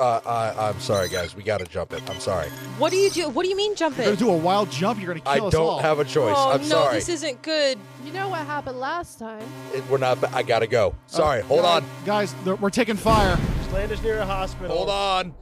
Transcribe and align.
Uh, 0.00 0.20
I, 0.24 0.68
I'm 0.68 0.80
sorry, 0.80 1.08
guys. 1.10 1.36
We 1.36 1.42
got 1.42 1.58
to 1.58 1.66
jump 1.66 1.92
it. 1.92 2.02
I'm 2.10 2.18
sorry. 2.20 2.48
What 2.78 2.90
do 2.90 2.96
you 2.96 3.10
do? 3.10 3.28
What 3.28 3.42
do 3.44 3.50
you 3.50 3.56
mean 3.56 3.74
jump 3.74 3.98
it? 3.98 4.06
You're 4.06 4.16
gonna 4.16 4.30
it? 4.32 4.34
do 4.34 4.40
a 4.40 4.42
wild 4.42 4.70
jump. 4.70 4.98
You're 5.00 5.14
gonna 5.14 5.28
I 5.30 5.36
kill 5.36 5.46
us 5.48 5.52
don't 5.52 5.82
have 5.82 5.98
a 5.98 6.04
choice. 6.04 6.34
Oh 6.36 6.52
I'm 6.52 6.60
no, 6.62 6.66
sorry. 6.68 6.94
this 6.94 7.08
isn't 7.10 7.42
good. 7.42 7.78
You 8.04 8.12
know 8.14 8.30
what 8.30 8.46
happened 8.46 8.80
last 8.80 9.18
time? 9.18 9.42
It- 9.74 9.86
we're 9.90 9.98
not. 9.98 10.32
I 10.32 10.42
gotta 10.42 10.66
go. 10.66 10.94
Sorry. 11.06 11.42
Hold 11.42 11.62
guys- 11.62 11.82
on. 11.82 11.88
guys. 12.06 12.34
th- 12.44 12.58
We're 12.60 12.70
taking 12.70 12.96
fire. 12.96 13.38
Land 13.74 13.92
is 13.92 14.02
near 14.02 14.18
a 14.18 14.26
hospital. 14.26 14.74
Hold 14.74 14.88
on. 14.88 15.34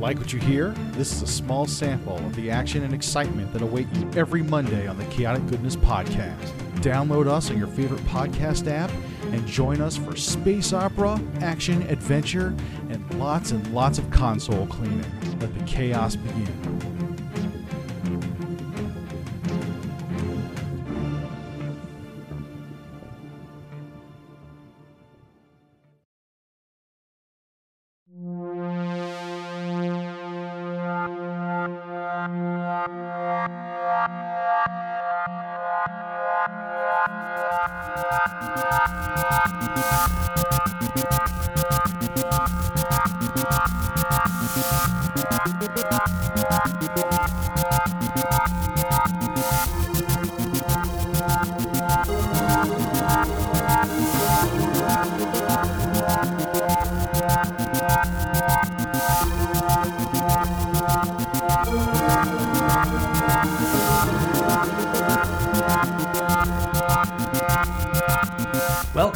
Like 0.00 0.18
what 0.18 0.32
you 0.32 0.40
hear? 0.40 0.70
This 0.92 1.12
is 1.12 1.22
a 1.22 1.26
small 1.26 1.66
sample 1.66 2.16
of 2.16 2.34
the 2.34 2.50
action 2.50 2.82
and 2.82 2.92
excitement 2.94 3.52
that 3.52 3.62
await 3.62 3.86
you 3.94 4.10
every 4.16 4.42
Monday 4.42 4.86
on 4.88 4.96
the 4.98 5.04
Chaotic 5.06 5.46
Goodness 5.46 5.76
Podcast. 5.76 6.50
Download 6.80 7.28
us 7.28 7.50
on 7.50 7.58
your 7.58 7.68
favorite 7.68 8.00
podcast 8.06 8.66
app 8.68 8.90
and 9.32 9.46
join 9.46 9.80
us 9.80 9.96
for 9.96 10.16
space 10.16 10.72
opera, 10.72 11.20
action, 11.40 11.82
adventure, 11.82 12.54
and 12.90 13.18
lots 13.18 13.50
and 13.50 13.74
lots 13.74 13.98
of 13.98 14.10
console 14.10 14.66
cleaning. 14.66 15.04
Let 15.40 15.54
the 15.58 15.64
chaos 15.64 16.16
begin. 16.16 16.91
you 45.92 46.21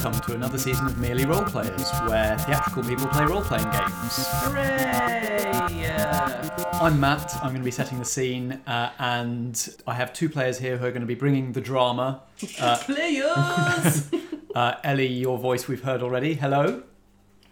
Welcome 0.07 0.23
to 0.23 0.35
another 0.35 0.57
season 0.57 0.87
of 0.87 0.99
Merely 0.99 1.27
Role 1.27 1.43
Players, 1.43 1.91
where 2.07 2.39
theatrical 2.39 2.85
people 2.85 3.09
play 3.09 3.25
role 3.25 3.43
playing 3.43 3.69
games. 3.73 4.29
Hooray! 4.45 5.51
I'm 6.81 7.01
Matt, 7.01 7.35
I'm 7.43 7.49
going 7.49 7.57
to 7.57 7.65
be 7.65 7.73
setting 7.73 7.99
the 7.99 8.05
scene, 8.05 8.53
uh, 8.69 8.93
and 9.01 9.69
I 9.85 9.95
have 9.95 10.13
two 10.13 10.29
players 10.29 10.61
here 10.61 10.77
who 10.77 10.87
are 10.87 10.91
going 10.91 11.01
to 11.01 11.09
be 11.09 11.17
bringing 11.17 11.51
the 11.55 11.61
drama. 11.61 12.23
Uh, 12.61 12.77
Players! 12.85 14.09
uh, 14.55 14.75
Ellie, 14.85 15.09
your 15.09 15.39
voice 15.39 15.67
we've 15.67 15.83
heard 15.83 16.03
already. 16.03 16.35
Hello. 16.35 16.85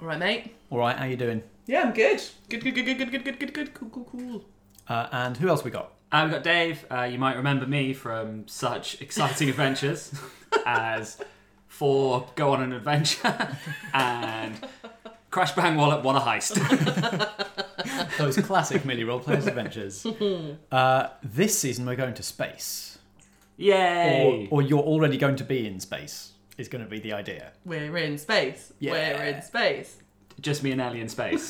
Alright, 0.01 0.21
mate. 0.21 0.55
All 0.71 0.79
right, 0.79 0.97
how 0.97 1.07
are 1.07 1.09
you 1.09 1.17
doing? 1.17 1.43
Yeah, 1.67 1.83
I'm 1.83 1.93
good. 1.93 2.23
Good, 2.49 2.63
good, 2.63 2.77
good, 2.77 2.85
good, 2.85 2.99
good, 2.99 3.11
good, 3.11 3.25
good, 3.25 3.39
good, 3.41 3.53
good. 3.53 3.75
Cool, 3.75 3.89
cool, 3.89 4.05
cool. 4.05 4.45
Uh, 4.87 5.09
and 5.11 5.37
who 5.39 5.49
else 5.49 5.65
we 5.65 5.73
got? 5.73 5.91
Uh, 6.13 6.21
we've 6.23 6.35
got 6.35 6.45
Dave. 6.45 6.87
Uh, 6.89 7.03
you 7.03 7.19
might 7.19 7.35
remember 7.35 7.67
me 7.67 7.93
from 7.95 8.47
such 8.47 9.03
exciting 9.03 9.49
adventures 9.51 10.15
as 10.65 11.21
for 11.75 12.29
Go 12.37 12.53
on 12.53 12.63
an 12.63 12.73
Adventure 12.73 13.59
and 13.95 14.55
Crash 15.31 15.53
Bang 15.53 15.77
Wallet, 15.77 16.05
What 16.05 16.15
a 16.15 16.21
Heist. 16.21 16.55
Those 18.19 18.37
classic 18.37 18.85
Merely 18.85 19.03
Role 19.03 19.19
Players 19.19 19.47
adventures. 19.47 20.07
Uh, 20.71 21.09
this 21.23 21.59
season 21.59 21.85
we're 21.87 21.97
going 21.97 22.15
to 22.15 22.23
space. 22.23 22.99
Or, 23.59 23.63
Yay! 23.63 24.49
or 24.51 24.63
you're 24.63 24.81
already 24.83 25.17
going 25.17 25.37
to 25.37 25.45
be 25.45 25.67
in 25.67 25.79
space, 25.81 26.33
is 26.59 26.69
going 26.69 26.83
to 26.85 26.91
be 26.91 27.01
the 27.01 27.13
idea. 27.13 27.53
We're 27.65 27.97
in 27.97 28.19
space. 28.19 28.73
Yeah. 28.79 28.93
We're 28.93 29.25
in 29.25 29.43
space. 29.43 29.99
Just 30.41 30.63
me 30.63 30.73
and 30.73 30.81
Ellie 30.81 31.01
in 31.01 31.09
space. 31.09 31.49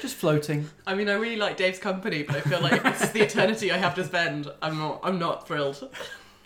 Just 0.00 0.16
floating. 0.16 0.68
I 0.86 0.94
mean, 0.94 1.08
I 1.08 1.14
really 1.14 1.36
like 1.36 1.56
Dave's 1.56 1.78
company, 1.78 2.22
but 2.22 2.36
I 2.36 2.40
feel 2.40 2.60
like 2.60 2.82
this 2.82 3.02
is 3.02 3.12
the 3.12 3.20
eternity 3.22 3.72
I 3.72 3.78
have 3.78 3.94
to 3.94 4.04
spend. 4.04 4.48
I'm 4.60 4.78
not. 4.78 5.00
I'm 5.02 5.18
not 5.18 5.46
thrilled. 5.46 5.88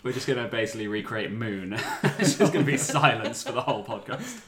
We're 0.03 0.13
just 0.13 0.27
going 0.27 0.41
to 0.41 0.49
basically 0.49 0.87
recreate 0.87 1.31
Moon. 1.31 1.73
it's 2.03 2.35
just 2.35 2.53
going 2.53 2.65
to 2.65 2.71
be 2.71 2.77
silence 2.77 3.43
for 3.43 3.51
the 3.51 3.61
whole 3.61 3.83
podcast. 3.83 4.41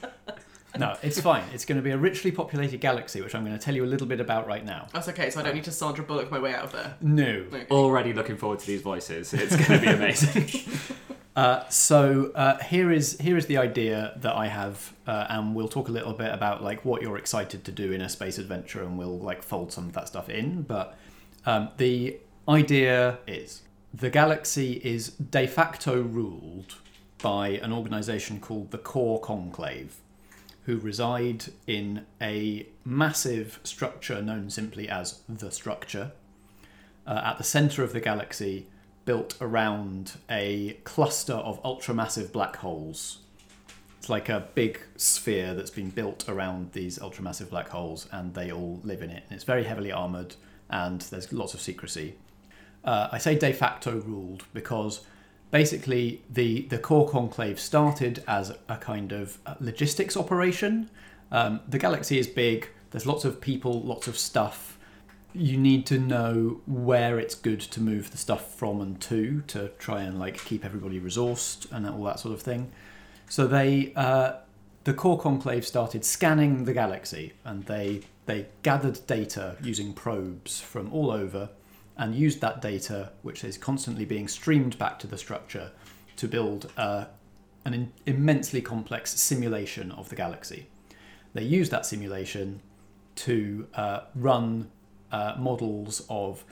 No, 0.77 0.95
it's 1.01 1.19
fine. 1.19 1.43
It's 1.51 1.65
going 1.65 1.77
to 1.77 1.81
be 1.81 1.91
a 1.91 1.97
richly 1.97 2.31
populated 2.31 2.79
galaxy, 2.79 3.21
which 3.21 3.33
I'm 3.33 3.43
going 3.43 3.57
to 3.57 3.63
tell 3.63 3.75
you 3.75 3.83
a 3.83 3.88
little 3.88 4.07
bit 4.07 4.19
about 4.19 4.47
right 4.47 4.63
now. 4.63 4.88
That's 4.93 5.09
okay, 5.09 5.29
so 5.29 5.39
I 5.39 5.43
don't 5.43 5.55
need 5.55 5.63
to 5.65 5.71
Sandra 5.71 6.05
Bullock 6.05 6.31
my 6.31 6.39
way 6.39 6.53
out 6.53 6.65
of 6.65 6.71
there. 6.71 6.95
No. 7.01 7.45
Okay. 7.47 7.65
Already 7.71 8.13
looking 8.13 8.38
forward 8.38 8.59
to 8.59 8.67
these 8.67 8.81
voices. 8.81 9.33
It's 9.33 9.55
going 9.55 9.79
to 9.79 9.85
be 9.85 9.91
amazing. 9.91 10.71
Uh, 11.35 11.65
so 11.69 12.33
uh, 12.35 12.57
here 12.63 12.91
is 12.91 13.17
here 13.17 13.38
is 13.38 13.45
the 13.45 13.57
idea 13.57 14.11
that 14.17 14.35
I 14.35 14.47
have, 14.47 14.93
uh, 15.07 15.27
and 15.29 15.55
we'll 15.55 15.69
talk 15.69 15.88
a 15.88 15.91
little 15.91 16.11
bit 16.11 16.33
about 16.33 16.61
like 16.61 16.83
what 16.83 17.01
you're 17.01 17.17
excited 17.17 17.63
to 17.63 17.71
do 17.71 17.93
in 17.93 18.01
a 18.01 18.09
space 18.09 18.38
adventure, 18.38 18.83
and 18.83 18.97
we'll 18.97 19.19
like 19.19 19.41
fold 19.41 19.71
some 19.71 19.85
of 19.85 19.93
that 19.93 20.09
stuff 20.09 20.27
in. 20.27 20.63
But 20.63 20.97
um, 21.45 21.69
the 21.77 22.17
idea 22.49 23.19
is 23.25 23.61
the 23.94 24.09
galaxy 24.09 24.73
is 24.83 25.09
de 25.09 25.47
facto 25.47 26.01
ruled 26.01 26.75
by 27.22 27.50
an 27.50 27.73
organization 27.73 28.39
called 28.39 28.72
the 28.72 28.77
Core 28.77 29.19
Conclave, 29.19 29.95
who 30.63 30.77
reside 30.77 31.45
in 31.67 32.05
a 32.22 32.67
massive 32.85 33.59
structure 33.63 34.22
known 34.22 34.50
simply 34.50 34.88
as 34.88 35.22
the 35.27 35.51
structure 35.51 36.11
uh, 37.07 37.22
at 37.25 37.38
the 37.38 37.44
center 37.44 37.83
of 37.83 37.91
the 37.94 38.00
galaxy, 38.00 38.67
built 39.05 39.35
around 39.41 40.13
a 40.29 40.77
cluster 40.83 41.33
of 41.33 41.61
ultramassive 41.63 42.31
black 42.31 42.57
holes. 42.57 43.19
It's 43.97 44.09
like 44.09 44.29
a 44.29 44.47
big 44.53 44.79
sphere 44.95 45.56
that's 45.56 45.71
been 45.71 45.89
built 45.89 46.29
around 46.29 46.73
these 46.73 47.00
ultramassive 47.00 47.50
black 47.50 47.69
holes, 47.69 48.07
and 48.11 48.35
they 48.35 48.51
all 48.51 48.79
live 48.83 49.01
in 49.01 49.09
it. 49.09 49.23
And 49.27 49.35
it's 49.35 49.44
very 49.44 49.63
heavily 49.63 49.91
armored, 49.91 50.35
and 50.69 51.01
there's 51.01 51.33
lots 51.33 51.56
of 51.56 51.61
secrecy. 51.61 52.16
Uh, 52.84 53.09
I 53.12 53.17
say 53.17 53.38
de 53.38 53.53
facto 53.53 54.00
ruled 54.00 54.45
because 54.53 55.01
basically 55.51 56.22
the, 56.29 56.63
the 56.63 56.78
core 56.78 57.09
conclave 57.09 57.59
started 57.59 58.23
as 58.28 58.53
a 58.67 58.78
kind 58.78 59.12
of 59.12 59.38
uh, 59.45 59.56
logistics 59.59 60.16
operation. 60.16 60.89
Um, 61.31 61.62
the 61.68 61.78
galaxy 61.78 62.18
is 62.19 62.28
big, 62.28 62.69
there's 62.91 63.06
lots 63.06 63.25
of 63.25 63.39
people, 63.41 63.81
lots 63.81 64.07
of 64.07 64.18
stuff. 64.18 64.78
You 65.34 65.57
need 65.57 65.85
to 65.88 66.00
know 66.00 66.62
where 66.66 67.19
it's 67.19 67.35
good 67.35 67.62
to 67.62 67.81
move 67.81 68.12
the 68.12 68.18
stuff 68.18 68.56
from 68.56 68.81
and 68.81 69.00
to 69.01 69.41
to 69.47 69.69
try 69.78 70.01
and 70.01 70.19
like 70.19 70.44
keep 70.44 70.66
everybody 70.66 71.00
resourced 71.00 71.72
and 71.72 71.88
all 71.88 72.03
that 72.06 72.19
sort 72.19 72.34
of 72.34 72.41
thing. 72.41 72.72
So 73.28 73.45
they, 73.45 73.94
uh, 73.95 74.38
the 74.85 74.94
core 74.94 75.19
conclave 75.19 75.68
started 75.68 76.03
scanning 76.03 76.66
the 76.66 76.73
galaxy, 76.73 77.34
and 77.45 77.63
they 77.66 78.01
they 78.25 78.47
gathered 78.63 79.06
data 79.06 79.56
using 79.62 79.94
probes 79.94 80.59
from 80.62 80.91
all 80.91 81.12
over, 81.12 81.50
and 81.99 82.15
used 82.15 82.39
that 82.39 82.61
data, 82.61 83.11
which 83.21 83.43
is 83.43 83.57
constantly 83.57 84.05
being 84.05 84.27
streamed 84.27 84.79
back 84.79 84.97
to 84.99 85.05
the 85.05 85.17
structure, 85.17 85.71
to 86.15 86.27
build 86.27 86.71
uh, 86.77 87.05
an 87.65 87.73
in- 87.73 87.91
immensely 88.05 88.61
complex 88.61 89.11
simulation 89.19 89.91
of 89.91 90.07
the 90.07 90.15
galaxy. 90.15 90.67
They 91.33 91.43
used 91.43 91.71
that 91.71 91.85
simulation 91.85 92.61
to 93.15 93.67
uh, 93.75 93.99
run 94.15 94.71
uh, 95.11 95.35
models 95.38 96.05
of 96.09 96.45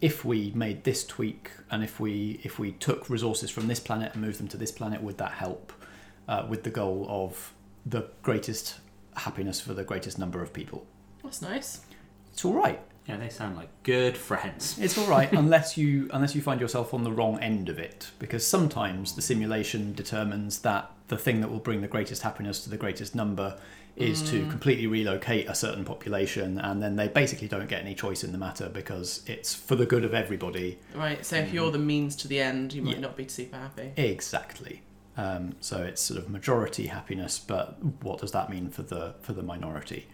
if 0.00 0.24
we 0.24 0.52
made 0.54 0.84
this 0.84 1.04
tweak 1.04 1.50
and 1.70 1.82
if 1.82 1.98
we 1.98 2.40
if 2.44 2.58
we 2.58 2.72
took 2.72 3.10
resources 3.10 3.50
from 3.50 3.66
this 3.66 3.80
planet 3.80 4.12
and 4.12 4.22
moved 4.22 4.38
them 4.38 4.48
to 4.48 4.56
this 4.56 4.70
planet, 4.70 5.02
would 5.02 5.18
that 5.18 5.32
help 5.32 5.72
uh, 6.28 6.46
with 6.48 6.62
the 6.62 6.70
goal 6.70 7.06
of 7.08 7.52
the 7.84 8.08
greatest 8.22 8.78
happiness 9.16 9.60
for 9.60 9.74
the 9.74 9.84
greatest 9.84 10.16
number 10.16 10.40
of 10.40 10.52
people? 10.52 10.86
That's 11.24 11.42
nice. 11.42 11.80
It's 12.32 12.44
all 12.44 12.54
right. 12.54 12.80
Yeah, 13.06 13.16
they 13.16 13.28
sound 13.30 13.56
like 13.56 13.68
good 13.82 14.16
friends. 14.16 14.78
It's 14.78 14.96
all 14.96 15.06
right 15.08 15.32
unless 15.32 15.76
you 15.76 16.08
unless 16.12 16.34
you 16.36 16.40
find 16.40 16.60
yourself 16.60 16.94
on 16.94 17.02
the 17.02 17.10
wrong 17.12 17.38
end 17.40 17.68
of 17.68 17.78
it, 17.78 18.10
because 18.18 18.46
sometimes 18.46 19.14
the 19.16 19.22
simulation 19.22 19.92
determines 19.92 20.60
that 20.60 20.90
the 21.08 21.18
thing 21.18 21.40
that 21.40 21.50
will 21.50 21.58
bring 21.58 21.80
the 21.82 21.88
greatest 21.88 22.22
happiness 22.22 22.62
to 22.64 22.70
the 22.70 22.76
greatest 22.76 23.14
number 23.14 23.58
is 23.94 24.22
to 24.30 24.46
completely 24.48 24.86
relocate 24.86 25.46
a 25.48 25.54
certain 25.54 25.84
population, 25.84 26.58
and 26.58 26.82
then 26.82 26.96
they 26.96 27.08
basically 27.08 27.46
don't 27.48 27.68
get 27.68 27.82
any 27.82 27.94
choice 27.94 28.24
in 28.24 28.32
the 28.32 28.38
matter 28.38 28.70
because 28.70 29.22
it's 29.26 29.54
for 29.54 29.74
the 29.76 29.84
good 29.84 30.02
of 30.04 30.14
everybody. 30.14 30.78
Right. 30.94 31.26
So 31.26 31.36
if 31.36 31.52
you're 31.52 31.70
the 31.70 31.78
means 31.78 32.16
to 32.16 32.28
the 32.28 32.40
end, 32.40 32.72
you 32.72 32.80
might 32.80 32.94
Yeah. 32.94 33.00
not 33.02 33.16
be 33.18 33.28
super 33.28 33.58
happy. 33.58 33.92
Exactly. 33.98 34.80
Um, 35.18 35.56
so 35.60 35.82
it's 35.82 36.00
sort 36.00 36.18
of 36.18 36.30
majority 36.30 36.86
happiness, 36.86 37.38
but 37.38 37.76
what 38.02 38.20
does 38.20 38.32
that 38.32 38.48
mean 38.48 38.70
for 38.70 38.82
the 38.82 39.14
for 39.20 39.34
the 39.34 39.42
minority? 39.42 40.06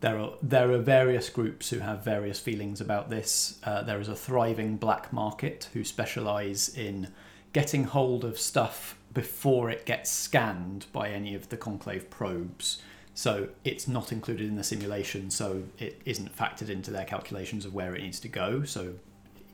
There 0.00 0.18
are 0.18 0.32
there 0.42 0.70
are 0.72 0.78
various 0.78 1.30
groups 1.30 1.70
who 1.70 1.78
have 1.78 2.04
various 2.04 2.38
feelings 2.38 2.80
about 2.80 3.08
this. 3.10 3.58
Uh, 3.64 3.82
there 3.82 4.00
is 4.00 4.08
a 4.08 4.14
thriving 4.16 4.76
black 4.76 5.12
market 5.12 5.68
who 5.72 5.82
specialise 5.84 6.68
in 6.68 7.08
getting 7.52 7.84
hold 7.84 8.24
of 8.24 8.38
stuff 8.38 8.96
before 9.12 9.70
it 9.70 9.86
gets 9.86 10.10
scanned 10.10 10.86
by 10.92 11.08
any 11.10 11.34
of 11.34 11.48
the 11.48 11.56
conclave 11.56 12.10
probes 12.10 12.82
So 13.14 13.48
it's 13.62 13.86
not 13.86 14.10
included 14.10 14.48
in 14.48 14.56
the 14.56 14.64
simulation, 14.64 15.30
so 15.30 15.62
it 15.78 16.02
isn't 16.04 16.36
factored 16.36 16.68
into 16.68 16.90
their 16.90 17.04
calculations 17.04 17.64
of 17.64 17.72
where 17.72 17.94
it 17.94 18.02
needs 18.02 18.18
to 18.20 18.28
go. 18.28 18.64
So 18.64 18.94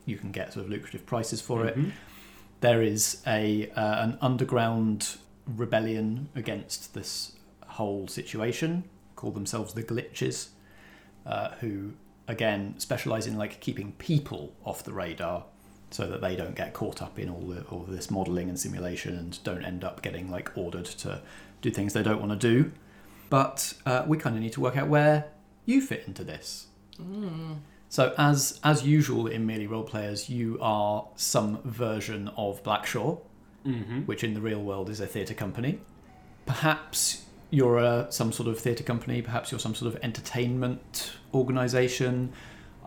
you 0.07 0.17
can 0.17 0.33
get 0.33 0.55
sort 0.55 0.65
of 0.65 0.71
lucrative 0.71 1.05
prices 1.05 1.43
for 1.43 1.67
it. 1.67 1.77
Mhm. 1.77 1.93
There 2.63 2.83
is 2.83 3.23
a 3.27 3.71
uh, 3.77 4.03
an 4.05 4.19
underground 4.23 5.17
rebellion 5.47 6.29
against 6.35 6.95
this 6.95 7.33
whole 7.67 8.09
situation, 8.09 8.85
call 9.21 9.31
themselves 9.33 9.75
the 9.75 9.83
Glitches, 9.83 10.49
uh, 11.27 11.51
who 11.61 11.93
again 12.29 12.75
specialize 12.79 13.27
in 13.27 13.37
like 13.37 13.61
keeping 13.61 13.93
people 13.93 14.53
off 14.65 14.83
the 14.85 14.93
radar, 14.93 15.45
so 15.91 16.07
that 16.07 16.21
they 16.21 16.37
don't 16.37 16.55
get 16.55 16.73
caught 16.73 17.03
up 17.03 17.19
in 17.19 17.29
all 17.29 17.41
the 17.53 17.63
all 17.65 17.85
this 17.89 18.11
modeling 18.11 18.49
and 18.49 18.59
simulation 18.59 19.17
and 19.17 19.43
don't 19.45 19.65
end 19.65 19.83
up 19.85 20.03
getting 20.03 20.31
like 20.31 20.51
ordered 20.57 20.85
to 20.87 21.21
do 21.63 21.71
things 21.71 21.93
they 21.93 22.03
don't 22.03 22.21
want 22.21 22.33
to 22.41 22.49
do. 22.55 22.73
But 23.29 23.75
uh, 23.87 24.05
we 24.07 24.17
kind 24.17 24.35
of 24.37 24.43
need 24.43 24.53
to 24.55 24.61
work 24.61 24.77
out 24.77 24.89
where 24.89 25.27
you 25.67 25.81
fit 25.81 26.05
into 26.07 26.25
this. 26.25 26.67
So 27.89 28.15
as 28.19 28.61
as 28.63 28.87
usual 28.87 29.27
in 29.27 29.47
merely 29.47 29.67
role 29.67 29.83
players, 29.83 30.29
you 30.31 30.59
are 30.61 31.07
some 31.17 31.61
version 31.65 32.29
of 32.37 32.63
Blackshaw, 32.63 33.19
Mhm. 33.67 34.07
which 34.07 34.23
in 34.25 34.35
the 34.35 34.41
real 34.41 34.63
world 34.63 34.89
is 34.89 35.01
a 35.01 35.07
theatre 35.07 35.35
company. 35.35 35.81
Perhaps 36.47 37.25
you're 37.51 37.79
a, 37.79 38.07
some 38.11 38.33
sort 38.33 38.49
of 38.49 38.59
theatre 38.59 38.85
company. 38.85 39.23
Perhaps 39.23 39.51
you're 39.51 39.59
some 39.59 39.75
sort 39.75 39.95
of 39.95 40.03
entertainment 40.03 41.13
organisation. 41.35 42.33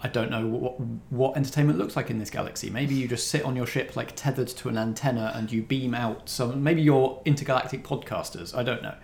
I 0.01 0.10
don't 0.10 0.30
know 0.30 0.45
what 0.48 0.80
what 1.12 1.38
entertainment 1.38 1.80
looks 1.80 1.95
like 1.95 2.10
in 2.10 2.19
this 2.19 2.30
galaxy. 2.30 2.69
Maybe 2.69 2.95
you 2.95 3.07
just 3.07 3.30
sit 3.30 3.45
on 3.45 3.56
your 3.56 3.65
ship 3.65 3.95
like 3.95 4.13
tethered 4.15 4.50
to 4.50 4.69
an 4.69 4.77
antenna 4.77 5.31
and 5.33 5.51
you 5.51 5.63
beam 5.63 5.94
out 5.95 6.27
some. 6.27 6.62
Maybe 6.62 6.81
you're 6.81 7.21
intergalactic 7.24 7.83
podcasters. 7.83 8.56
I 8.56 8.63
don't 8.63 8.83
know. 8.83 8.95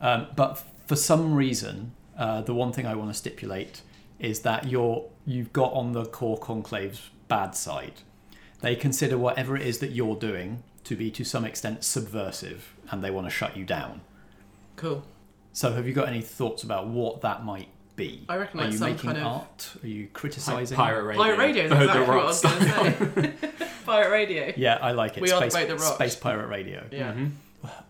Um, 0.00 0.28
but 0.36 0.62
for 0.86 0.96
some 0.96 1.34
reason, 1.34 1.92
uh, 2.16 2.42
the 2.42 2.54
one 2.54 2.72
thing 2.72 2.86
I 2.86 2.94
want 2.94 3.10
to 3.10 3.14
stipulate 3.14 3.82
is 4.18 4.40
that 4.40 4.68
you're 4.68 5.08
you've 5.26 5.52
got 5.52 5.72
on 5.72 5.92
the 5.92 6.04
core 6.04 6.38
conclave's 6.38 7.10
bad 7.28 7.54
side. 7.54 7.94
They 8.60 8.76
consider 8.76 9.16
whatever 9.18 9.56
it 9.56 9.66
is 9.66 9.78
that 9.78 9.90
you're 9.92 10.16
doing 10.16 10.62
to 10.84 10.96
be 10.96 11.10
to 11.12 11.24
some 11.24 11.44
extent 11.44 11.82
subversive, 11.82 12.74
and 12.90 13.02
they 13.02 13.10
want 13.10 13.26
to 13.26 13.30
shut 13.30 13.56
you 13.56 13.64
down. 13.64 14.00
Cool. 14.80 15.02
So, 15.52 15.72
have 15.72 15.86
you 15.86 15.92
got 15.92 16.08
any 16.08 16.20
thoughts 16.22 16.62
about 16.62 16.86
what 16.88 17.20
that 17.22 17.44
might 17.44 17.68
be? 17.96 18.24
I 18.28 18.36
reckon 18.36 18.60
Are 18.60 18.64
like 18.64 18.72
you 18.72 18.78
some 18.78 18.88
making 18.92 19.10
kind 19.10 19.18
of- 19.18 19.26
art? 19.26 19.70
Are 19.82 19.86
you 19.86 20.06
criticizing? 20.12 20.76
Pirate 20.76 21.04
radio. 21.04 21.22
Pirate 21.22 21.38
radio 21.38 21.64
is 21.64 21.70
The- 21.70 21.76
the 21.76 21.82
exactly 21.84 22.00
what 22.06 22.10
I 22.10 22.16
rock 22.16 22.26
was 22.26 22.40
going 22.42 22.62
style. 22.62 22.84
to 22.84 23.22
say. 23.22 23.66
Pirate 23.86 24.10
radio. 24.10 24.52
Yeah, 24.56 24.78
I 24.80 24.92
like 24.92 25.16
it. 25.16 25.20
We 25.22 25.30
are 25.32 25.40
the 25.40 25.50
space, 25.50 25.62
boat 25.66 25.68
that 25.76 25.82
rocks. 25.84 25.94
space 25.96 26.16
pirate 26.16 26.46
radio. 26.48 26.84
Yeah. 26.92 27.12
Mhm. 27.12 27.30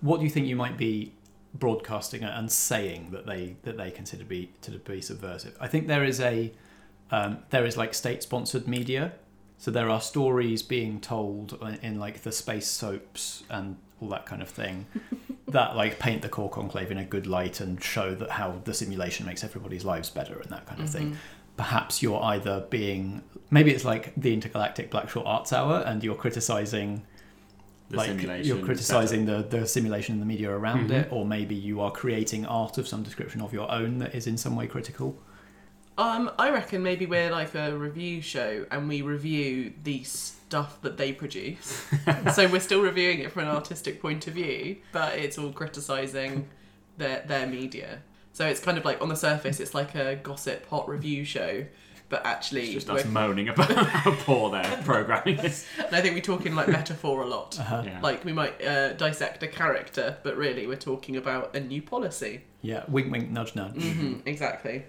What 0.01 0.19
do 0.19 0.25
you 0.25 0.31
think 0.31 0.47
you 0.47 0.57
might 0.57 0.77
be 0.79 1.13
broadcasting 1.55 2.23
and 2.25 2.51
saying 2.51 3.11
that 3.13 3.27
they 3.27 3.57
that 3.63 3.77
they 3.77 3.91
consider 3.91 4.25
be 4.25 4.51
to 4.63 4.71
be 4.73 5.01
subversive? 5.01 5.57
I 5.61 5.69
think 5.69 5.87
there 5.89 6.05
is 6.05 6.21
a 6.21 6.53
um, 7.11 7.39
there 7.51 7.65
is 7.67 7.77
like 7.77 7.93
state 7.95 8.23
sponsored 8.23 8.67
media, 8.67 9.13
so 9.59 9.71
there 9.71 9.91
are 9.91 10.01
stories 10.01 10.63
being 10.63 11.01
told 11.01 11.59
in, 11.61 11.75
in 11.83 11.99
like 12.01 12.23
the 12.23 12.33
space 12.33 12.67
soaps 12.69 13.43
and 13.51 13.77
all 14.01 14.09
that 14.09 14.27
kind 14.27 14.43
of 14.43 14.49
thing 14.49 14.87
that 15.49 15.77
like 15.77 15.99
paint 15.99 16.23
the 16.23 16.29
core 16.29 16.49
conclave 16.51 16.91
in 16.91 16.99
a 16.99 17.05
good 17.05 17.27
light 17.27 17.61
and 17.61 17.83
show 17.83 18.15
that 18.15 18.31
how 18.31 18.61
the 18.65 18.73
simulation 18.75 19.27
makes 19.27 19.43
everybody's 19.45 19.85
lives 19.85 20.09
better 20.11 20.39
and 20.41 20.51
that 20.51 20.67
kind 20.67 20.81
of 20.81 20.89
thing. 20.91 21.17
Perhaps 21.57 22.03
you're 22.03 22.23
either 22.23 22.65
being 22.71 23.23
maybe 23.51 23.71
it's 23.73 23.85
like 23.85 24.13
the 24.17 24.33
intergalactic 24.33 24.91
Blackshaw 24.91 25.23
Arts 25.27 25.53
Hour 25.53 25.83
and 25.87 26.03
you're 26.05 26.15
criticizing 26.15 27.03
The 27.91 27.97
like 27.97 28.07
simulation 28.11 28.47
you're 28.47 28.65
criticizing 28.65 29.27
the, 29.27 29.43
the 29.43 29.67
simulation 29.67 30.15
and 30.15 30.23
the 30.23 30.27
media 30.27 30.51
around 30.51 30.91
Mhm. 30.91 31.03
it, 31.03 31.09
or 31.13 31.27
maybe 31.27 31.55
you 31.57 31.81
are 31.81 31.91
creating 31.91 32.47
art 32.47 32.79
of 32.79 32.87
some 32.89 33.03
description 33.03 33.41
of 33.43 33.53
your 33.53 33.71
own 33.71 33.99
that 33.99 34.15
is 34.15 34.27
in 34.27 34.37
some 34.39 34.55
way 34.57 34.67
critical. 34.69 35.19
Um, 35.99 36.31
I 36.39 36.51
reckon 36.51 36.83
maybe 36.83 37.05
we're 37.05 37.31
like 37.31 37.55
a 37.55 37.77
review 37.77 38.23
show 38.23 38.65
and 38.71 38.89
we 38.89 39.03
review 39.03 39.73
the 39.83 40.03
stuff 40.51 40.83
that 40.83 40.97
they 40.97 41.13
produce. 41.13 41.87
so 42.35 42.49
we're 42.49 42.59
still 42.61 42.83
reviewing 42.83 43.21
it 43.21 43.31
from 43.31 43.43
an 43.43 43.49
artistic 43.51 44.03
point 44.03 44.27
of 44.27 44.35
view, 44.35 44.77
but 44.91 45.17
it's 45.17 45.39
all 45.39 45.53
criticising 45.53 46.49
their 46.99 47.23
their 47.27 47.47
media. 47.47 48.03
So 48.33 48.47
it's 48.47 48.61
kind 48.61 48.77
of 48.77 48.85
like 48.85 49.01
on 49.01 49.09
the 49.09 49.17
surface, 49.17 49.61
it's 49.61 49.75
like 49.75 49.95
a 49.95 50.17
gossip 50.17 50.67
hot 50.69 50.89
review 50.89 51.25
show, 51.25 51.65
but 52.09 52.27
actually, 52.27 52.63
It's 52.65 52.85
just 52.85 52.89
we're- 52.89 53.01
us 53.03 53.07
moaning 53.07 53.49
about 53.49 53.71
how 54.05 54.13
poor 54.27 54.51
their 54.51 54.83
programming 54.85 55.39
is. 55.39 55.65
and 55.79 55.95
I 55.95 56.01
think 56.01 56.17
we 56.17 56.21
talk 56.21 56.45
in 56.47 56.57
like 56.57 56.67
metaphor 56.67 57.23
a 57.23 57.27
lot. 57.27 57.57
Uh-huh. 57.61 57.83
Yeah. 57.87 58.01
Like 58.01 58.25
we 58.25 58.33
might 58.33 58.61
uh, 58.65 58.95
dissect 58.95 59.45
a 59.45 59.49
character, 59.49 60.17
but 60.25 60.37
really 60.37 60.67
we're 60.67 60.77
talking 60.93 61.17
about 61.17 61.55
a 61.55 61.61
new 61.61 61.81
policy. 61.81 62.43
Yeah, 62.61 62.83
wink, 62.89 63.13
wink, 63.13 63.31
nudge, 63.31 63.55
nudge. 63.55 63.81
hmm 63.81 64.15
exactly. 64.27 64.85